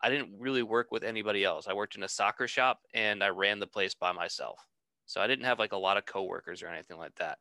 [0.00, 1.68] I didn't really work with anybody else.
[1.68, 4.66] I worked in a soccer shop and I ran the place by myself.
[5.06, 7.38] So I didn't have like a lot of coworkers or anything like that.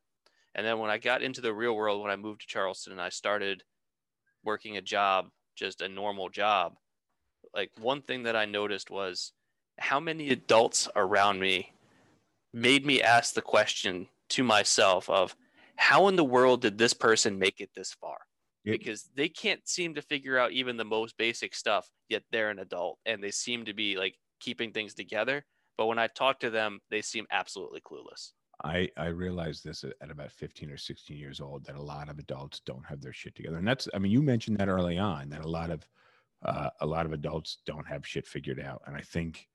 [0.55, 3.01] And then when I got into the real world, when I moved to Charleston and
[3.01, 3.63] I started
[4.43, 6.75] working a job, just a normal job,
[7.53, 9.33] like one thing that I noticed was
[9.77, 11.73] how many adults around me
[12.53, 15.35] made me ask the question to myself of
[15.75, 18.19] how in the world did this person make it this far?
[18.63, 22.49] It- Because they can't seem to figure out even the most basic stuff, yet they're
[22.49, 25.45] an adult and they seem to be like keeping things together.
[25.77, 28.31] But when I talk to them, they seem absolutely clueless.
[28.63, 32.19] I I realized this at, about 15 or 16 years old that a lot of
[32.19, 33.57] adults don't have their shit together.
[33.57, 35.87] And that's I mean you mentioned that early on that a lot of
[36.43, 38.81] uh, a lot of adults don't have shit figured out.
[38.85, 39.47] And I think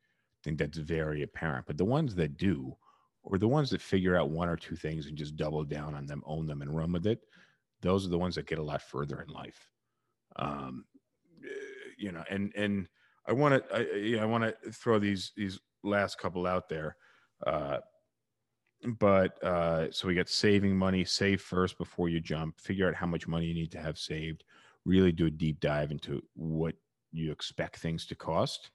[0.43, 1.67] think that's very apparent.
[1.67, 2.77] But the ones that do
[3.23, 6.07] or the ones that figure out one or two things and just double down on
[6.07, 7.21] them, own them and run with it,
[7.83, 9.71] those are the ones that get a lot further in life.
[10.37, 10.85] Um
[11.45, 11.49] eh,
[11.99, 12.89] you know, and and
[13.27, 16.69] I want to I you know, I want to throw these these last couple out
[16.69, 16.97] there.
[17.47, 17.79] Uh
[18.85, 23.07] but uh, so we got saving money, save first before you jump, figure out how
[23.07, 24.45] much money you need to have saved,
[24.85, 26.75] really do a deep dive into what
[27.13, 28.71] you expect things to cost.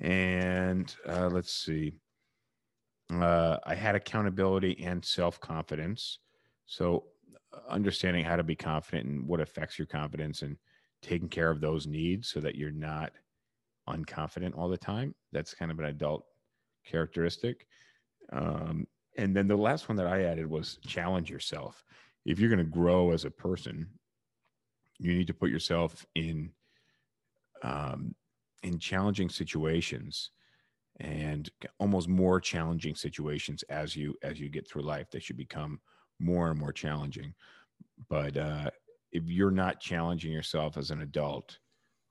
[0.00, 1.94] And uh, let's see,
[3.12, 6.18] uh, I had accountability and self confidence.
[6.66, 7.04] So
[7.52, 10.56] uh, understanding how to be confident and what affects your confidence and
[11.02, 13.12] taking care of those needs so that you're not
[13.88, 15.14] unconfident all the time.
[15.32, 16.24] That's kind of an adult
[16.86, 17.66] characteristic.
[18.32, 18.86] Um,
[19.18, 21.84] and then the last one that I added was challenge yourself.
[22.24, 23.88] If you're going to grow as a person,
[24.98, 26.50] you need to put yourself in
[27.62, 28.14] um,
[28.62, 30.30] in challenging situations
[31.00, 35.10] and almost more challenging situations as you as you get through life.
[35.10, 35.80] They should become
[36.20, 37.34] more and more challenging.
[38.08, 38.70] But uh,
[39.10, 41.58] if you're not challenging yourself as an adult,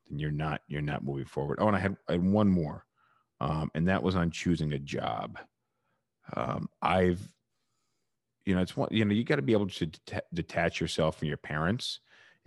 [0.10, 1.60] then you're not you're not moving forward.
[1.62, 2.86] Oh, and I had, I had one more,
[3.40, 5.38] um, and that was on choosing a job
[6.36, 7.28] um, I've,
[8.46, 11.20] you know, it's one, you know, you got to be able to det- detach yourself
[11.20, 12.00] from your parents,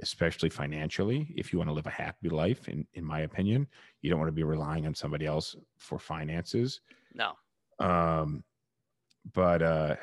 [0.02, 2.68] especially financially, if you want to live a happy life.
[2.68, 3.66] In in my opinion,
[4.00, 6.80] you don't want to be relying on somebody else for finances.
[7.14, 7.32] No.
[7.78, 8.44] Um,
[9.34, 9.96] but uh,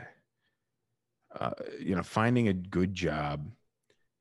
[1.39, 3.49] uh, you know, finding a good job,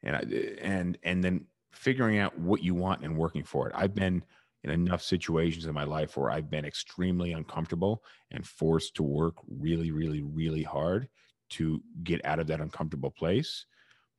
[0.02, 3.74] and I- and and then figuring out what you want and working for it.
[3.76, 4.22] I've been
[4.66, 9.36] in enough situations in my life where I've been extremely uncomfortable and forced to work
[9.48, 11.08] really, really, really hard
[11.50, 13.66] to get out of that uncomfortable place.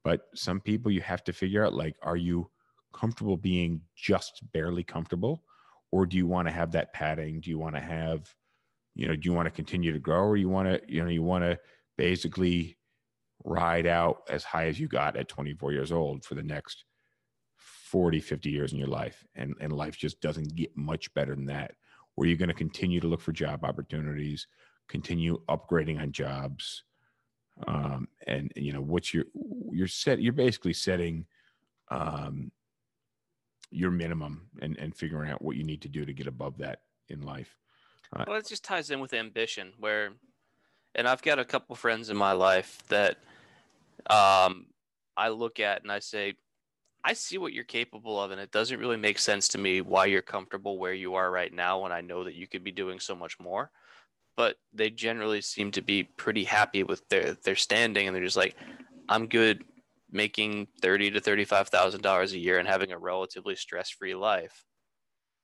[0.04, 2.50] But some people you have to figure out like, are you
[2.94, 5.44] comfortable being just barely comfortable?
[5.92, 7.42] Or do you want to have that padding?
[7.42, 8.34] Do you want to have,
[8.96, 11.10] you know, do you want to continue to grow or you want to, you know,
[11.10, 11.60] you want to
[11.98, 12.78] basically
[13.44, 16.86] ride out as high as you got at 24 years old for the next
[17.92, 19.26] 40, 50 years in your life.
[19.36, 21.76] And, and life just doesn't get much better than that.
[22.16, 24.48] Where you're going to continue to look for job opportunities,
[24.88, 26.84] continue upgrading on jobs.
[27.68, 29.26] Um, and you know, what's your,
[29.72, 31.26] you're set, you're basically setting,
[31.90, 32.52] um,
[33.70, 36.82] your minimum and, and figuring out what you need to do to get above that
[37.10, 37.56] in life.
[38.26, 40.12] Well, it just ties in with ambition, where,
[40.96, 43.18] and I've got a couple friends in my life that
[44.10, 44.68] um,
[45.18, 46.36] I look at and I say,
[47.04, 50.06] I see what you're capable of, and it doesn't really make sense to me why
[50.06, 53.00] you're comfortable where you are right now when I know that you could be doing
[53.00, 53.72] so much more.
[54.36, 58.38] But they generally seem to be pretty happy with their their standing, and they're just
[58.38, 58.56] like,
[59.10, 59.64] I'm good
[60.12, 64.16] making thirty to thirty five thousand dollars a year and having a relatively stress free
[64.16, 64.64] life.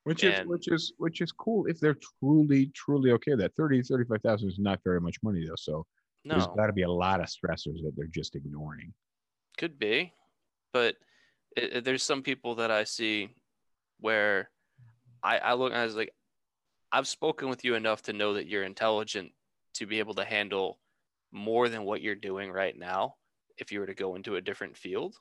[0.04, 3.84] which is which is which is cool if they're truly truly okay with that 30
[3.84, 5.86] 35000 is not very much money though so
[6.26, 8.94] there's got to be a lot of stressors that they're just ignoring
[9.58, 10.14] Could be,
[10.72, 10.96] but
[11.56, 13.30] it, there's some people that I see
[14.00, 14.50] where
[15.22, 16.14] I, I look and I was like,
[16.92, 19.32] I've spoken with you enough to know that you're intelligent
[19.76, 20.80] to be able to handle
[21.32, 23.16] more than what you're doing right now
[23.58, 25.16] if you were to go into a different field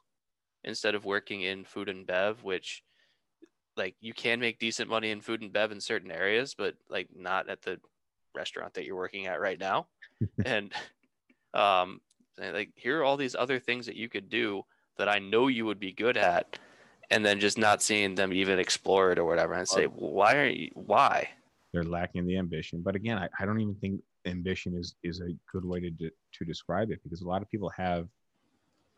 [0.65, 2.83] instead of working in food and bev, which
[3.77, 7.09] like you can make decent money in food and bev in certain areas, but like
[7.15, 7.81] not at the
[8.35, 9.87] restaurant that you're working at right now.
[10.45, 10.73] and
[11.55, 12.01] um
[12.39, 14.63] like here are all these other things that you could do
[14.99, 16.59] that I know you would be good at,
[17.11, 20.49] and then just not seeing them even explore it or whatever, and say, why are
[20.49, 20.71] you?
[20.75, 21.29] Why?
[21.73, 25.35] they're lacking the ambition but again I, I don't even think ambition is is a
[25.53, 28.07] good way to de- to describe it because a lot of people have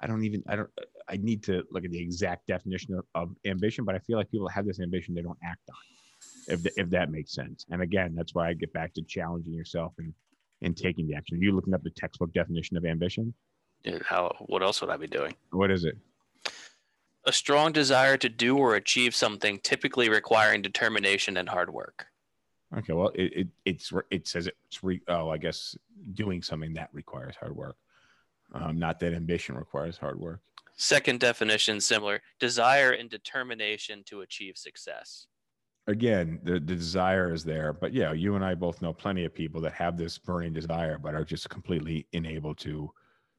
[0.01, 0.71] i don't even i don't
[1.09, 4.31] i need to look at the exact definition of, of ambition but i feel like
[4.31, 7.81] people have this ambition they don't act on if, th- if that makes sense and
[7.81, 10.13] again that's why i get back to challenging yourself and
[10.63, 13.33] and taking the action are you looking up the textbook definition of ambition
[14.07, 14.35] How?
[14.47, 15.35] What else would I be doing?
[15.51, 15.97] what is it
[17.27, 22.07] A strong desire to do or achieve something, typically requiring determination and hard work.
[22.77, 25.77] Okay, well, it, it it's it says it's re, oh, I guess
[26.15, 27.77] doing something that requires hard work.
[28.53, 30.41] Um, not that ambition requires hard work.
[30.77, 35.27] Second definition, similar desire and determination to achieve success.
[35.87, 39.35] Again, the, the desire is there, but yeah, you and I both know plenty of
[39.35, 42.91] people that have this burning desire, but are just completely unable to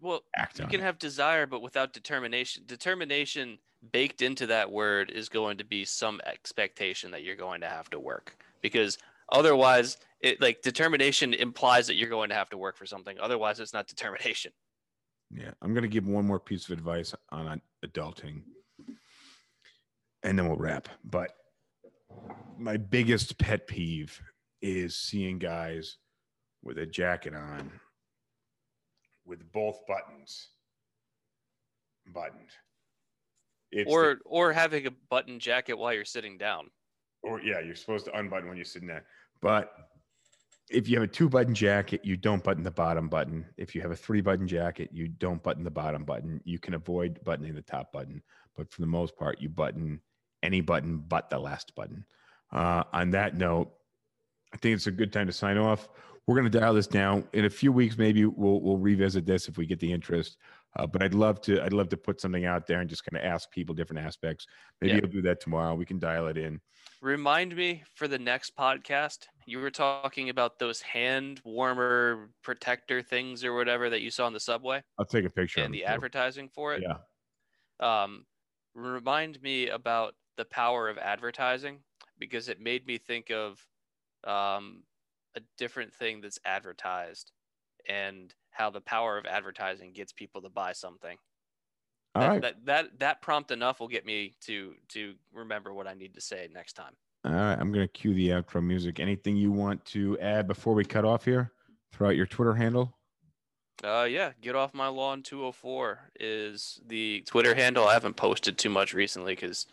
[0.02, 0.84] Well, act you can it.
[0.84, 2.64] have desire, but without determination.
[2.68, 3.58] Determination
[3.92, 7.90] baked into that word is going to be some expectation that you're going to have
[7.92, 8.98] to work because
[9.32, 13.18] otherwise, it like determination implies that you're going to have to work for something.
[13.20, 14.52] Otherwise, it's not determination.
[15.32, 18.44] Yeah, I'm gonna give one more piece of advice on adulting,
[20.24, 20.88] and then we'll wrap.
[21.04, 21.32] But
[22.58, 24.22] my biggest pet peeve
[24.62, 25.98] is seeing guys
[26.64, 27.72] with a jacket on
[29.26, 30.50] with both buttons
[32.14, 32.50] buttoned.
[33.72, 36.70] It's the- or or having a button jacket while you're sitting down.
[37.24, 39.04] or yeah, you're supposed to unbutton when you're sitting there.
[39.42, 39.74] But
[40.70, 43.46] if you have a two button jacket, you don't button the bottom button.
[43.58, 46.40] If you have a three button jacket, you don't button the bottom button.
[46.44, 48.22] You can avoid buttoning the top button,
[48.56, 50.00] but for the most part, you button
[50.44, 52.06] any button but the last button.
[52.52, 53.74] Uh, on that note,
[54.54, 55.90] I think it's a good time to sign off.
[56.28, 57.98] We're going to dial this down in a few weeks.
[57.98, 60.38] Maybe we'll we'll revisit this if we get the interest.
[60.78, 63.24] Uh, but I'd love to I'd love to put something out there and just kind
[63.24, 64.48] of ask people different aspects.
[64.82, 65.02] Maybe Yeah.
[65.04, 65.76] I'll do that tomorrow.
[65.76, 66.60] We can dial it in.
[67.02, 69.28] Remind me for the next podcast.
[69.46, 74.34] You were talking about those hand warmer protector things or whatever that you saw in
[74.34, 75.86] the subway I'll take a picture and the too.
[75.86, 76.82] advertising for it.
[76.84, 76.98] Yeah.
[77.80, 78.26] um,
[78.74, 81.80] remind me about the power of advertising
[82.18, 83.64] because it made me think of
[84.26, 84.84] um,
[85.36, 87.32] a different thing that's advertised
[87.88, 91.18] and how the power of advertising gets people to buy something.
[92.16, 92.42] All that, right.
[92.42, 96.22] that, that that prompt enough will get me to to remember what I need to
[96.22, 96.94] say next time.
[97.26, 97.58] All right.
[97.60, 99.00] I'm going to cue the outro music.
[99.00, 101.52] Anything you want to add before we cut off here?
[101.92, 102.96] Throw out your Twitter handle.
[103.84, 107.88] Uh, yeah, get off my lawn 204 is the Twitter handle.
[107.88, 109.68] I haven't posted too much recently because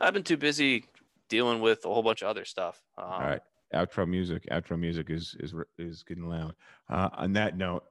[0.00, 0.84] I've been too busy
[1.28, 2.80] dealing with a whole bunch of other stuff.
[2.96, 3.42] Um, All right.
[3.74, 4.46] Outro music.
[4.50, 6.54] Outro music is is is getting loud.
[6.88, 7.84] Uh, on that note,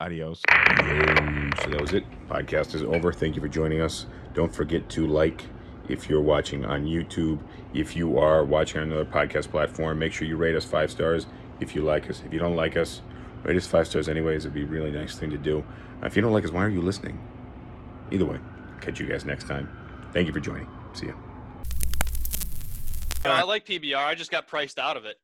[0.00, 0.42] adios.
[1.62, 2.04] So that was it.
[2.28, 3.12] Podcast is over.
[3.12, 4.06] Thank you for joining us.
[4.34, 5.44] Don't forget to like
[5.88, 7.40] if you're watching on YouTube.
[7.74, 11.26] If you are watching on another podcast platform, make sure you rate us five stars
[11.60, 12.22] if you like us.
[12.24, 13.02] If you don't like us,
[13.42, 14.44] rate us five stars anyways.
[14.44, 15.64] It'd be a really nice thing to do.
[16.02, 17.20] If you don't like us, why are you listening?
[18.10, 18.38] Either way,
[18.80, 19.68] catch you guys next time.
[20.12, 20.68] Thank you for joining.
[20.92, 21.31] See you.
[23.24, 23.96] I like PBR.
[23.96, 25.16] I just got priced out of it.